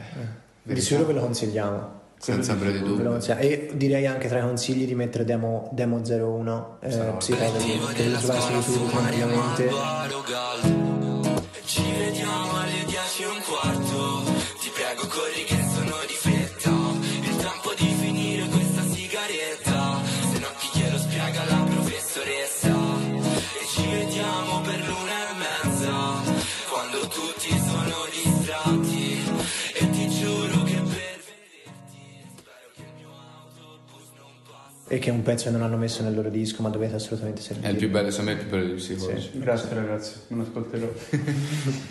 Di 0.64 0.80
sicuro 0.80 1.08
ve 1.08 1.14
lo 1.14 1.22
consigliamo. 1.22 2.02
Senza 2.24 2.54
ombra 2.54 2.72
di 2.72 2.82
dubbio. 2.82 3.20
E 3.38 3.72
direi 3.74 4.08
anche 4.08 4.30
tra 4.30 4.40
i 4.40 4.42
consigli 4.44 4.86
di 4.86 4.96
mettere 4.96 5.26
Demo, 5.26 5.70
Demo 5.74 5.98
01 5.98 6.78
eh, 6.80 7.14
Psicologi 7.18 7.80
che 7.94 8.08
lo 8.08 8.18
trovate 8.18 8.62
su 8.62 8.72
YouTube 8.72 8.92
tranquillamente. 8.92 9.70
Ci 11.66 11.84
vediamo 11.98 12.60
alle 12.60 12.84
10 12.86 13.24
e 13.24 13.26
un 13.26 13.42
quarto 13.46 14.24
Ti 14.60 14.72
prego 14.74 15.08
corri 15.08 15.44
che 15.46 15.63
E 34.94 35.00
che 35.00 35.10
è 35.10 35.12
un 35.12 35.24
pezzo 35.24 35.46
che 35.46 35.50
non 35.50 35.64
hanno 35.64 35.78
messo 35.78 36.04
nel 36.04 36.14
loro 36.14 36.30
disco, 36.30 36.62
ma 36.62 36.70
dovete 36.70 36.94
assolutamente 36.94 37.40
È 37.40 37.44
il 37.44 37.48
sentire. 37.48 37.74
più 37.74 37.90
bello, 37.90 38.12
secondo 38.12 38.32
me 38.32 38.38
è 38.38 38.42
il 38.42 38.48
più 38.48 38.58
bello 38.58 38.70
di 38.70 38.76
psicologi. 38.76 39.30
Grazie 39.34 39.74
ragazzi, 39.74 40.14
me 40.28 40.38
lo 40.38 40.44
ascolterò. 40.44 40.88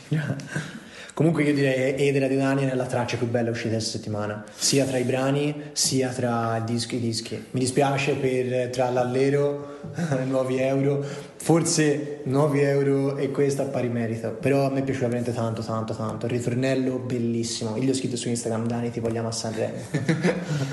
Comunque 1.14 1.42
io 1.42 1.52
direi 1.52 2.06
Edera 2.08 2.26
di 2.26 2.36
Daniel 2.36 2.70
è 2.70 2.74
la 2.74 2.86
traccia 2.86 3.16
più 3.18 3.28
bella 3.28 3.50
uscita 3.50 3.70
questa 3.72 3.98
settimana, 3.98 4.44
sia 4.54 4.84
tra 4.84 4.96
i 4.98 5.02
brani 5.02 5.54
sia 5.72 6.08
tra 6.10 6.56
i 6.56 6.64
dischi 6.64 6.94
e 6.94 6.98
i 6.98 7.00
dischi. 7.00 7.44
Mi 7.50 7.60
dispiace 7.60 8.14
per 8.14 8.70
tra 8.70 8.88
l'allero, 8.88 9.80
nuovi 10.26 10.58
euro, 10.58 11.04
forse 11.42 12.20
nuovi 12.26 12.60
euro 12.60 13.16
e 13.16 13.32
questa 13.32 13.64
a 13.64 13.66
pari 13.66 13.88
merito, 13.88 14.30
però 14.30 14.64
a 14.66 14.70
me 14.70 14.78
è 14.78 14.82
piaciuta 14.84 15.06
veramente 15.08 15.34
tanto, 15.34 15.60
tanto, 15.62 15.92
tanto. 15.92 16.26
Il 16.26 16.32
ritornello 16.32 16.98
bellissimo. 16.98 17.76
Io 17.76 17.82
gli 17.82 17.90
ho 17.90 17.94
scritto 17.94 18.16
su 18.16 18.28
Instagram, 18.28 18.64
Dani 18.68 18.90
ti 18.92 19.00
vogliamo 19.00 19.26
a 19.26 19.32
Sanremo. 19.32 19.74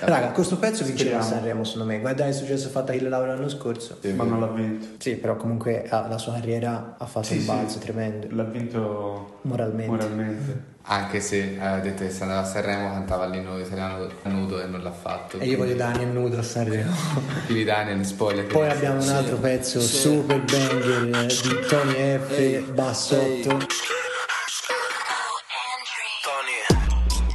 Raga, 0.00 0.30
questo 0.30 0.56
pezzo 0.58 0.84
vincerà 0.84 1.18
a. 1.18 1.22
Sanremo 1.22 1.64
secondo 1.64 1.86
me. 1.92 2.00
Guarda 2.00 2.26
è 2.26 2.32
successo 2.32 2.70
fatto 2.70 2.92
a 2.92 2.94
Achille 2.94 3.10
Laura 3.10 3.34
l'anno 3.34 3.50
scorso. 3.50 3.98
Sì, 4.00 4.12
Ma 4.12 4.24
non 4.24 4.40
l'ha 4.40 4.46
vinto. 4.48 4.86
Sì, 4.98 5.16
però 5.16 5.36
comunque 5.36 5.84
ah, 5.86 6.06
la 6.08 6.16
sua 6.16 6.32
carriera 6.32 6.94
ha 6.98 7.04
fatto 7.04 7.26
Sì, 7.26 7.34
un 7.34 7.40
sì. 7.40 7.46
balzo 7.46 7.78
tremendo, 7.78 8.28
L'ha 8.30 8.44
vinto 8.44 9.38
moralmente. 9.42 9.90
moralmente. 9.90 10.74
Anche 10.88 11.20
se 11.20 11.56
ha 11.60 11.80
detto 11.80 12.04
che 12.04 12.10
se 12.10 12.22
andava 12.22 12.42
a 12.42 12.44
Sanremo 12.44 12.90
cantava 12.90 13.26
l'inno 13.26 13.58
italiano 13.58 14.06
nudo 14.22 14.62
e 14.62 14.66
non 14.66 14.82
l'ha 14.82 14.92
fatto. 14.92 15.36
E 15.40 15.46
io 15.46 15.56
voglio 15.56 15.74
Daniel 15.74 16.10
nudo 16.10 16.38
a 16.38 16.42
Sanremo. 16.42 16.94
Quindi 17.46 17.64
Daniel, 17.64 18.04
spoiler. 18.04 18.46
Poi 18.46 18.68
abbiamo 18.68 19.02
un 19.02 19.08
altro 19.08 19.36
pezzo 19.36 19.80
super 19.80 20.40
banger 20.42 21.26
di 21.26 21.66
Tony 21.66 22.18
F, 22.18 22.70
Bassotto. 22.70 23.48
Tony 23.48 23.66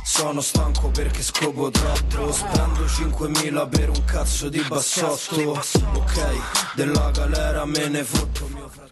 Sono 0.06 0.40
stanco 0.40 0.90
perché 0.90 1.22
scopo 1.22 1.70
troppo 1.72 2.32
Spendo 2.32 2.86
5.000 2.86 3.70
per 3.70 3.90
un 3.90 4.06
cazzo 4.06 4.48
di 4.50 4.64
bassotto 4.68 5.52
Ok, 5.96 6.76
della 6.76 7.12
galera 7.12 7.66
me 7.66 7.88
ne 7.90 8.04
fotto 8.04 8.48
mio 8.54 8.70
fratello 8.70 8.91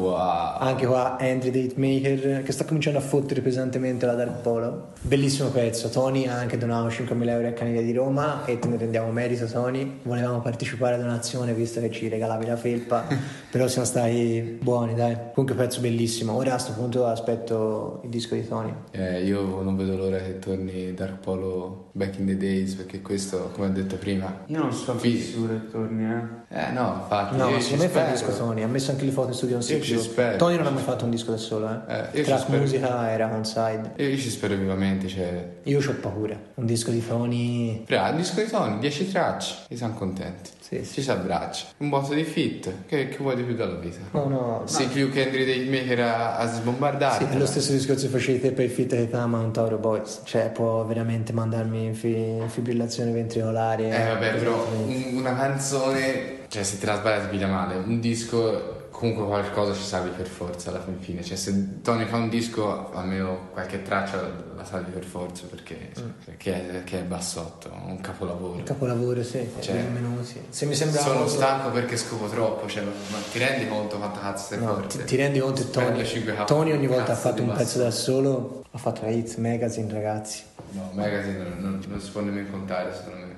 Wow. 0.00 0.58
Anche 0.58 0.86
qua 0.86 1.16
Andrew 1.18 1.52
Hitmaker 1.52 2.42
che 2.42 2.52
sta 2.52 2.64
cominciando 2.64 2.98
a 2.98 3.02
fottere 3.02 3.40
pesantemente 3.40 4.06
la 4.06 4.14
Dark 4.14 4.40
Polo. 4.40 4.88
Bellissimo 5.00 5.48
pezzo. 5.50 5.88
Tony 5.88 6.26
ha 6.26 6.34
anche 6.34 6.56
donato 6.56 6.88
5.000 6.88 7.28
euro 7.28 7.48
a 7.48 7.52
Caniglia 7.52 7.82
di 7.82 7.92
Roma 7.92 8.44
e 8.44 8.58
te 8.58 8.68
ne 8.68 8.76
rendiamo 8.76 9.10
merito 9.12 9.46
Tony. 9.46 10.00
Volevamo 10.02 10.40
partecipare 10.40 10.94
a 10.94 10.98
donazione 10.98 11.52
visto 11.52 11.80
che 11.80 11.90
ci 11.90 12.08
regalavi 12.08 12.46
la 12.46 12.56
felpa, 12.56 13.04
però 13.50 13.68
siamo 13.68 13.86
stati 13.86 14.58
buoni 14.60 14.94
dai. 14.94 15.16
Comunque 15.34 15.54
pezzo 15.54 15.80
bellissimo. 15.80 16.34
Ora 16.34 16.50
a 16.50 16.54
questo 16.54 16.72
punto 16.72 17.06
aspetto 17.06 18.00
il 18.04 18.10
disco 18.10 18.34
di 18.34 18.46
Tony. 18.46 18.72
Eh, 18.92 19.24
io 19.24 19.62
non 19.62 19.76
vedo 19.76 19.96
l'ora 19.96 20.18
che 20.18 20.38
torni 20.38 20.94
Dark 20.94 21.20
Polo 21.20 21.88
back 21.92 22.18
in 22.18 22.26
the 22.26 22.36
days 22.36 22.74
perché 22.74 23.00
questo, 23.02 23.50
come 23.52 23.66
ho 23.66 23.70
detto 23.70 23.96
prima, 23.96 24.44
Io 24.46 24.58
non 24.58 24.72
so 24.72 24.96
che 24.96 25.34
torni, 25.70 26.04
eh. 26.04 26.39
Eh 26.52 26.72
no, 26.72 26.98
infatti, 27.02 27.36
No, 27.36 27.44
io 27.46 27.50
ma 27.54 27.60
secondo 27.60 27.84
me 27.84 27.88
fa 27.90 28.04
il 28.06 28.10
disco 28.10 28.36
Tony. 28.36 28.62
Ha 28.62 28.66
messo 28.66 28.90
anche 28.90 29.04
le 29.04 29.12
foto 29.12 29.28
in 29.28 29.34
studio 29.34 29.54
non 29.54 29.62
si 29.62 29.72
Io 29.74 29.78
più. 29.78 29.96
ci 29.96 30.02
spero. 30.02 30.36
Tony 30.36 30.56
non 30.56 30.66
ha 30.66 30.70
mai 30.70 30.82
fatto 30.82 31.04
un 31.04 31.10
disco 31.12 31.30
da 31.30 31.36
solo, 31.36 31.68
eh. 31.86 31.94
Eh, 31.94 32.18
io 32.18 32.24
Track 32.24 32.48
musica 32.48 33.08
era 33.08 33.26
on 33.32 33.44
side. 33.44 33.92
Io 33.96 34.16
ci 34.16 34.28
spero 34.30 34.56
vivamente, 34.56 35.06
cioè... 35.06 35.48
Io 35.62 35.78
ho 35.78 35.94
paura. 36.00 36.36
Un 36.54 36.66
disco 36.66 36.90
di 36.90 37.06
Tony. 37.06 37.84
Però, 37.84 38.08
il 38.10 38.16
disco 38.16 38.40
di 38.42 38.48
Tony, 38.50 38.78
10 38.80 39.10
tracce, 39.12 39.54
e 39.68 39.76
siamo 39.76 39.94
contenti. 39.94 40.50
Sì, 40.60 40.84
sì. 40.84 40.94
Ci 40.94 41.02
si 41.02 41.10
abbraccia. 41.12 41.66
Un 41.78 41.88
botto 41.88 42.14
di 42.14 42.24
fit, 42.24 42.72
che, 42.86 43.08
che 43.08 43.16
vuoi 43.18 43.36
di 43.36 43.42
più 43.42 43.54
dalla 43.54 43.74
vita? 43.76 43.98
No, 44.10 44.28
no. 44.28 44.62
Sei 44.66 44.86
più 44.86 45.10
che 45.10 45.26
Andrew 45.26 45.44
Date 45.44 45.64
Maker 45.70 46.00
a, 46.00 46.36
a 46.36 46.46
sbombardare. 46.52 47.26
Sì, 47.26 47.32
è 47.32 47.36
lo 47.38 47.46
stesso 47.46 47.70
discorso 47.72 48.06
che 48.06 48.12
facevi 48.12 48.40
te 48.40 48.50
per 48.52 48.64
il 48.64 48.70
fit 48.72 48.88
che 48.88 49.06
fa 49.06 49.26
Mount 49.26 49.54
Tauro 49.54 49.78
Boys. 49.78 50.22
Cioè, 50.24 50.50
può 50.50 50.84
veramente 50.84 51.32
mandarmi 51.32 51.84
in, 51.86 51.94
fi- 51.94 52.08
in 52.16 52.48
fibrillazione 52.48 53.10
ventricolare. 53.12 53.88
Eh 53.88 54.08
vabbè, 54.14 54.34
però 54.34 54.64
un- 54.84 55.10
una 55.14 55.34
canzone, 55.34 56.38
cioè 56.50 56.64
se 56.64 56.78
te 56.78 56.86
la 56.86 56.96
sbagli 56.96 57.22
ti 57.22 57.28
piglia 57.28 57.46
male. 57.46 57.76
Un 57.76 58.00
disco, 58.00 58.88
comunque 58.90 59.24
qualcosa 59.24 59.72
ci 59.72 59.84
salvi 59.84 60.10
per 60.10 60.26
forza 60.26 60.70
alla 60.70 60.80
fin 60.82 60.98
fine. 60.98 61.22
Cioè 61.22 61.36
se 61.36 61.80
Tony 61.80 62.06
fa 62.06 62.16
un 62.16 62.28
disco, 62.28 62.90
almeno 62.92 63.48
qualche 63.52 63.82
traccia 63.82 64.20
la 64.56 64.64
salvi 64.64 64.90
per 64.90 65.04
forza 65.04 65.46
perché, 65.48 65.92
perché 66.24 66.54
è, 66.54 66.72
perché 66.72 66.98
è 66.98 67.02
bassotto, 67.04 67.70
un 67.86 68.00
capolavoro. 68.00 68.58
Il 68.58 68.64
capolavoro, 68.64 69.22
sì. 69.22 69.48
Cioè, 69.60 69.62
Cioè, 69.74 69.82
minuti. 69.84 70.40
Se 70.48 70.66
mi 70.66 70.74
sembra. 70.74 71.00
Sono 71.00 71.14
molto- 71.20 71.30
stanco 71.30 71.70
perché 71.70 71.96
scopo 71.96 72.26
troppo, 72.26 72.66
cioè, 72.68 72.82
ma 72.82 73.18
ti 73.30 73.38
rendi 73.38 73.68
conto 73.68 73.96
quanta 73.98 74.18
cazzo 74.18 74.46
sei 74.48 74.58
No, 74.58 74.74
forte? 74.74 74.98
ti, 74.98 75.04
ti 75.04 75.16
rendi 75.16 75.38
conto 75.38 75.62
che 75.62 75.70
Tony, 75.70 76.04
Spendo 76.04 76.32
5K 76.32 76.44
Tony 76.46 76.72
ogni 76.72 76.86
volta 76.88 77.12
ha 77.12 77.16
fatto 77.16 77.42
un 77.42 77.48
basso. 77.48 77.58
pezzo 77.60 77.78
da 77.78 77.90
solo. 77.92 78.64
Ha 78.72 78.78
fatto 78.78 79.02
la 79.02 79.10
hit 79.10 79.36
magazine, 79.36 79.92
ragazzi. 79.92 80.42
No, 80.72 80.90
Magazine 80.94 81.38
non, 81.38 81.56
non, 81.60 81.82
non 81.88 82.00
si 82.00 82.10
può 82.10 82.20
nemmeno 82.20 82.50
contare 82.50 82.92
secondo 82.94 83.26
me. 83.26 83.29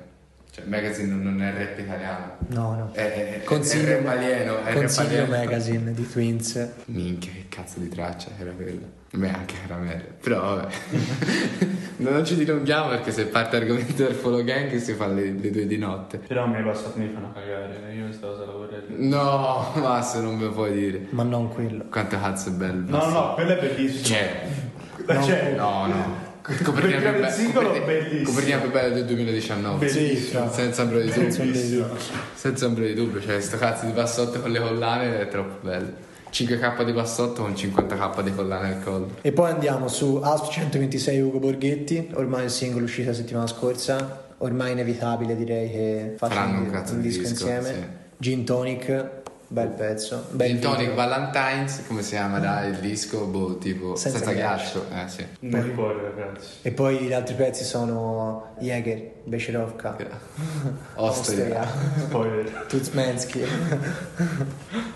Cioè, 0.54 0.64
Magazine 0.66 1.08
non, 1.08 1.22
non 1.22 1.42
è 1.42 1.50
rap 1.50 1.78
italiano. 1.78 2.36
No, 2.48 2.74
no. 2.74 2.90
È, 2.92 3.00
è, 3.00 3.40
è, 3.40 3.42
Consiglio, 3.44 3.86
è 3.86 4.02
rap 4.02 4.06
alieno, 4.08 4.58
è 4.58 4.64
rap 4.64 4.74
consiglio 4.74 5.22
alieno. 5.22 5.36
magazine 5.36 5.92
di 5.94 6.10
Twins. 6.10 6.68
Minchia, 6.86 7.32
che 7.32 7.46
cazzo 7.48 7.78
di 7.78 7.88
traccia 7.88 8.28
era 8.38 8.50
quella. 8.50 8.86
Beh, 9.14 9.30
anche 9.30 9.54
caramelle. 9.66 10.14
Però 10.22 10.56
vabbè. 10.56 10.74
non 11.96 12.22
ci 12.26 12.36
dilunghiamo 12.36 12.90
perché 12.90 13.12
se 13.12 13.26
parte 13.28 13.58
l'argomento 13.58 14.02
del 14.02 14.12
follow 14.14 14.44
gang 14.44 14.76
si 14.76 14.92
fa 14.92 15.06
le, 15.06 15.30
le 15.30 15.50
due 15.50 15.66
di 15.66 15.78
notte. 15.78 16.18
Però 16.18 16.42
a 16.42 16.46
me 16.46 16.60
i 16.60 16.64
passati 16.64 16.98
mi 16.98 17.08
fanno 17.14 17.32
cagare, 17.32 17.94
io 17.94 18.04
questa 18.04 18.26
cosa 18.26 18.44
la 18.44 18.52
vorrei 18.52 18.82
dire. 18.86 19.02
No, 19.06 19.72
ma 19.76 20.02
se 20.02 20.20
non 20.20 20.36
me 20.36 20.44
lo 20.44 20.52
puoi 20.52 20.72
dire. 20.72 21.06
Ma 21.10 21.22
non 21.22 21.48
quello. 21.48 21.86
Quanto 21.90 22.18
cazzo 22.18 22.50
è 22.50 22.52
bello. 22.52 22.90
No, 22.90 23.08
no, 23.08 23.32
quello 23.34 23.56
è 23.56 23.58
bellissimo. 23.58 24.04
Cioè, 24.04 24.42
Cioè, 25.06 25.54
no, 25.56 25.86
no. 25.86 26.30
Copertina 26.42 26.98
più, 26.98 27.08
il 27.08 27.20
be- 27.20 27.30
singolo 27.30 27.68
copertina- 27.72 28.22
copertina 28.24 28.58
più 28.58 28.70
bella 28.70 28.94
del 28.94 29.04
2019. 29.04 29.88
Sì, 29.88 30.16
fra. 30.16 30.50
Senza 30.50 30.82
ombra 30.82 30.98
di 31.00 31.10
dubbio. 31.12 31.96
Senza 32.34 32.66
ombra 32.66 32.84
di 32.84 32.94
dubbio. 32.94 33.20
Cioè 33.20 33.40
sto 33.40 33.56
cazzo 33.58 33.86
di 33.86 33.92
bassotto 33.92 34.40
con 34.40 34.50
le 34.50 34.58
collane 34.60 35.20
è 35.20 35.28
troppo 35.28 35.64
bello. 35.64 36.10
5k 36.32 36.82
di 36.84 36.92
bassotto 36.92 37.42
con 37.42 37.52
50k 37.52 38.22
di 38.22 38.34
collane 38.34 38.74
al 38.74 38.82
collo. 38.82 39.10
E 39.20 39.32
poi 39.32 39.50
andiamo 39.50 39.86
su 39.88 40.16
Asp 40.22 40.50
126 40.50 41.20
Ugo 41.20 41.38
Borghetti, 41.38 42.08
ormai 42.14 42.44
il 42.44 42.50
singolo 42.50 42.86
uscito 42.86 43.10
la 43.10 43.14
settimana 43.14 43.46
scorsa, 43.46 44.24
ormai 44.38 44.72
inevitabile 44.72 45.36
direi 45.36 45.70
che 45.70 46.14
facciano 46.16 46.58
un 46.62 46.84
un, 46.90 47.00
disco, 47.02 47.28
insieme. 47.28 47.64
sì. 47.68 48.00
Gin 48.16 48.44
Tonic, 48.44 49.21
bel 49.52 49.68
pezzo. 49.68 50.26
Bel 50.30 50.58
Tonic. 50.58 50.94
Valentine's, 50.94 51.82
come 51.86 52.02
si 52.02 52.10
chiama 52.10 52.38
dai, 52.38 52.70
il 52.70 52.78
disco? 52.78 53.26
Boh, 53.26 53.58
tipo 53.58 53.94
Senza 53.96 54.18
senza, 54.18 54.32
ghiaccio. 54.32 54.86
ghiaccio. 54.88 55.04
Eh 55.04 55.08
sì. 55.08 55.26
nel 55.46 55.74
cuore, 55.74 56.02
ragazzi. 56.14 56.48
E 56.62 56.72
poi 56.72 56.98
gli 57.00 57.12
altri 57.12 57.34
pezzi 57.34 57.62
sono 57.64 58.54
Jäger, 58.60 59.10
Becherovka, 59.24 59.96
Osteria. 60.94 61.66
Spoiler. 61.98 62.64
Tuzmensky. 62.68 63.42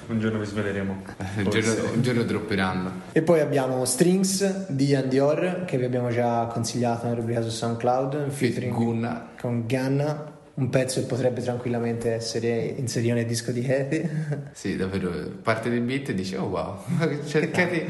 Un 0.09 0.19
giorno 0.21 0.39
vi 0.39 0.47
sveleremo. 0.47 1.03
Un 1.37 1.51
giorno, 1.51 1.93
un 1.95 2.03
giorno 2.03 2.23
dropperanno. 2.23 2.91
e 3.13 3.21
poi 3.23 3.41
abbiamo 3.41 3.85
Strings 3.85 4.69
di 4.69 4.95
Andior 4.95 5.65
che 5.67 5.77
vi 5.77 5.85
abbiamo 5.85 6.11
già 6.11 6.47
consigliato 6.47 7.05
nella 7.05 7.17
rubrica 7.19 7.43
su 7.43 7.51
SoundCloud, 7.51 8.31
featuring 8.31 8.73
Gunna. 8.73 9.29
con 9.39 9.65
Ganna, 9.67 10.33
un 10.57 10.71
pezzo 10.71 11.01
che 11.01 11.07
potrebbe 11.07 11.43
tranquillamente 11.43 12.13
essere 12.13 12.75
inserito 12.77 13.15
nel 13.15 13.27
disco 13.27 13.51
di 13.53 13.63
Katy. 13.63 14.09
Sì, 14.53 14.77
davvero, 14.77 15.11
parte 15.43 15.69
del 15.69 15.81
beat 15.83 16.09
e 16.09 16.15
dici, 16.15 16.35
oh 16.35 16.45
wow, 16.45 16.83
Katy 17.51 17.87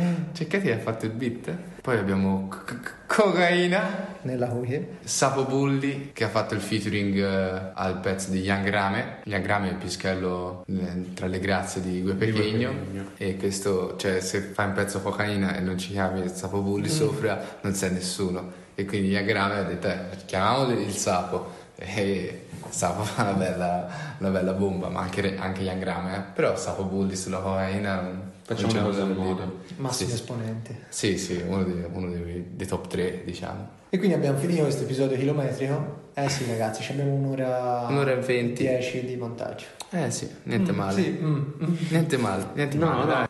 che 0.48 0.72
ha 0.72 0.79
fatto 0.79 1.07
il 1.07 1.12
beat. 1.12 1.55
Poi 1.81 1.96
abbiamo 1.96 2.48
c- 2.48 2.64
c- 2.81 2.92
Cocaina, 3.07 4.18
nella 4.22 4.48
cui 4.48 4.85
Sapo 5.05 5.44
Bulli 5.44 6.11
che 6.12 6.24
ha 6.24 6.29
fatto 6.29 6.55
il 6.55 6.61
featuring 6.61 7.16
eh, 7.16 7.70
al 7.72 8.00
pezzo 8.00 8.31
di 8.31 8.40
Young 8.40 8.68
Rame. 8.68 9.18
Young 9.24 9.46
Rame 9.46 9.68
è 9.68 9.70
il 9.72 9.76
pischello 9.76 10.64
eh, 10.66 11.14
tra 11.14 11.29
le 11.29 11.38
grazie 11.38 11.81
di 11.81 12.02
Gue. 12.02 12.14
Pequeno. 12.14 12.72
E 13.16 13.37
questo, 13.37 13.94
cioè, 13.96 14.20
se 14.20 14.40
fai 14.40 14.66
un 14.66 14.72
pezzo 14.72 15.00
cocaina 15.00 15.57
e 15.57 15.61
non 15.61 15.79
ci 15.79 15.92
chiami 15.92 16.20
il 16.22 16.31
Sapo 16.33 16.61
Bulli 16.61 16.88
sopra, 16.88 17.59
non 17.61 17.74
sei 17.74 17.92
nessuno. 17.92 18.64
E 18.74 18.85
quindi 18.85 19.11
Young 19.11 19.31
Rame 19.33 19.55
ha 19.55 19.62
detto, 19.62 19.87
eh, 19.87 20.00
chiamiamolo 20.26 20.72
il 20.81 20.92
Sapo. 20.92 21.64
E 21.79 22.46
Sapo 22.68 23.02
fa 23.05 23.22
una 23.22 23.33
bella, 23.33 23.87
una 24.18 24.31
bella 24.31 24.52
bomba, 24.52 24.88
ma 24.88 25.00
anche, 25.00 25.37
anche 25.37 25.62
Young 25.62 25.83
Rame. 25.83 26.16
eh. 26.16 26.20
Però 26.35 26.57
Sapo 26.57 26.85
Bulli 26.85 27.16
sulla 27.16 27.38
cocaina... 27.38 28.00
non- 28.00 28.35
Facciamo 28.46 28.72
c'è 28.72 28.83
cose 28.83 29.00
al 29.00 29.12
modo. 29.16 29.61
massimo 29.79 30.09
Sì, 30.11 30.14
esponente. 30.14 30.79
Sì, 30.88 31.18
sì, 31.18 31.42
uno 31.44 31.64
dei, 31.64 31.85
uno 31.92 32.09
dei- 32.11 32.50
dei 32.55 32.66
top 32.66 32.87
3, 32.87 33.22
diciamo. 33.24 33.68
E 33.90 33.98
quindi 33.98 34.14
abbiamo 34.14 34.38
finito 34.38 34.62
questo 34.62 34.85
episodio 34.85 35.16
chilometrico. 35.16 36.05
Eh 36.14 36.29
sì 36.29 36.44
ragazzi, 36.48 36.81
ci 36.83 36.92
abbiamo 36.92 37.12
un'ora... 37.12 37.87
Un'ora 37.88 38.12
e 38.12 38.16
venti. 38.20 38.62
10 38.62 39.05
di 39.05 39.16
montaggio. 39.16 39.64
Eh 39.90 40.11
sì, 40.12 40.31
niente 40.44 40.70
male. 40.70 41.02
Sì, 41.02 41.18
mm, 41.20 41.35
mm. 41.61 41.74
Niente 41.90 42.16
male, 42.18 42.44
niente 42.55 42.76
No, 42.76 42.87
male. 42.87 43.05
no. 43.14 43.29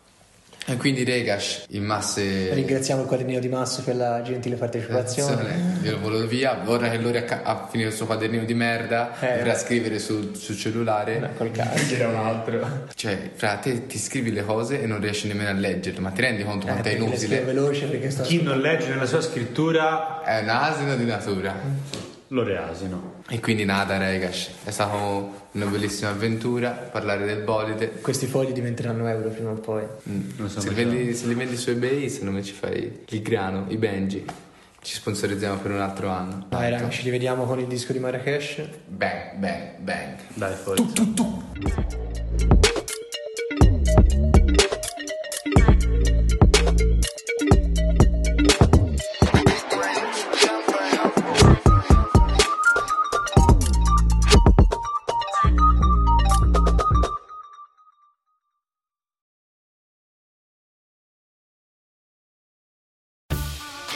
E 0.68 0.76
quindi 0.76 1.04
Regash 1.04 1.66
in 1.70 1.84
masse 1.84 2.52
Ringraziamo 2.52 3.02
il 3.02 3.06
quadernino 3.06 3.38
di 3.38 3.48
Masso 3.48 3.82
per 3.84 3.94
la 3.94 4.20
gentile 4.22 4.56
partecipazione. 4.56 5.78
Io 5.82 5.92
lo 5.92 6.00
volevo 6.00 6.26
via, 6.26 6.60
ora 6.64 6.90
che 6.90 6.96
lui 6.98 7.16
ha, 7.16 7.24
ha 7.44 7.68
finito 7.70 7.90
il 7.90 7.94
suo 7.94 8.06
quadernino 8.06 8.44
di 8.44 8.54
merda, 8.54 9.18
Eh. 9.20 9.36
dovrà 9.36 9.54
scrivere 9.56 10.00
sul, 10.00 10.34
sul 10.36 10.56
cellulare. 10.56 11.30
Col 11.36 11.52
cazzo. 11.52 11.84
C'era 11.94 12.08
un 12.08 12.16
altro. 12.16 12.84
Cioè, 12.94 13.30
fra 13.34 13.54
te 13.56 13.86
ti 13.86 13.96
scrivi 13.96 14.32
le 14.32 14.44
cose 14.44 14.82
e 14.82 14.86
non 14.86 15.00
riesci 15.00 15.28
nemmeno 15.28 15.50
a 15.50 15.52
leggerle, 15.52 16.00
ma 16.00 16.10
ti 16.10 16.20
rendi 16.22 16.42
conto 16.42 16.66
quanto 16.66 16.88
è 16.88 16.94
Eh, 16.94 16.98
le 16.98 17.16
scrivo 17.16 17.34
inutile? 17.34 17.40
veloce 17.42 17.86
perché 17.86 18.10
sto 18.10 18.22
Chi 18.24 18.42
non 18.42 18.58
legge 18.60 18.88
nella 18.88 19.06
sua 19.06 19.20
scrittura 19.20 20.22
È 20.24 20.40
un 20.42 20.48
asino 20.48 20.96
di 20.96 21.04
natura. 21.04 21.54
Lo 22.28 22.42
reasino. 22.42 23.22
E 23.28 23.40
quindi 23.40 23.64
nada, 23.64 23.98
Regash. 23.98 24.50
È 24.64 24.70
stata 24.70 24.94
una 24.94 25.66
bellissima 25.66 26.10
avventura, 26.10 26.70
parlare 26.70 27.24
del 27.24 27.42
bolide. 27.42 27.90
Questi 28.00 28.26
fogli 28.26 28.52
diventeranno 28.52 29.06
euro 29.08 29.28
prima 29.28 29.50
o 29.50 29.54
poi. 29.54 29.82
Mm. 30.08 30.30
Non 30.36 30.48
so 30.48 30.60
se, 30.60 30.68
li 30.70 30.74
vendi, 30.74 31.14
se 31.14 31.26
li 31.26 31.34
vendi 31.34 31.56
su 31.56 31.70
eBay, 31.70 32.08
se 32.08 32.24
non 32.24 32.34
mi 32.34 32.42
ci 32.42 32.52
fai 32.52 33.04
il 33.08 33.22
grano, 33.22 33.66
i 33.68 33.76
Benji, 33.76 34.24
ci 34.80 34.94
sponsorizziamo 34.94 35.58
per 35.58 35.72
un 35.72 35.80
altro 35.80 36.08
anno. 36.08 36.46
Dai 36.48 36.70
raga, 36.70 36.88
ci 36.88 37.02
rivediamo 37.02 37.44
con 37.44 37.58
il 37.58 37.66
disco 37.66 37.92
di 37.92 37.98
Marrakesh. 37.98 38.62
Bang, 38.86 39.34
bang, 39.36 39.78
bang. 39.78 40.16
Dai, 40.34 40.54
forza. 40.54 42.04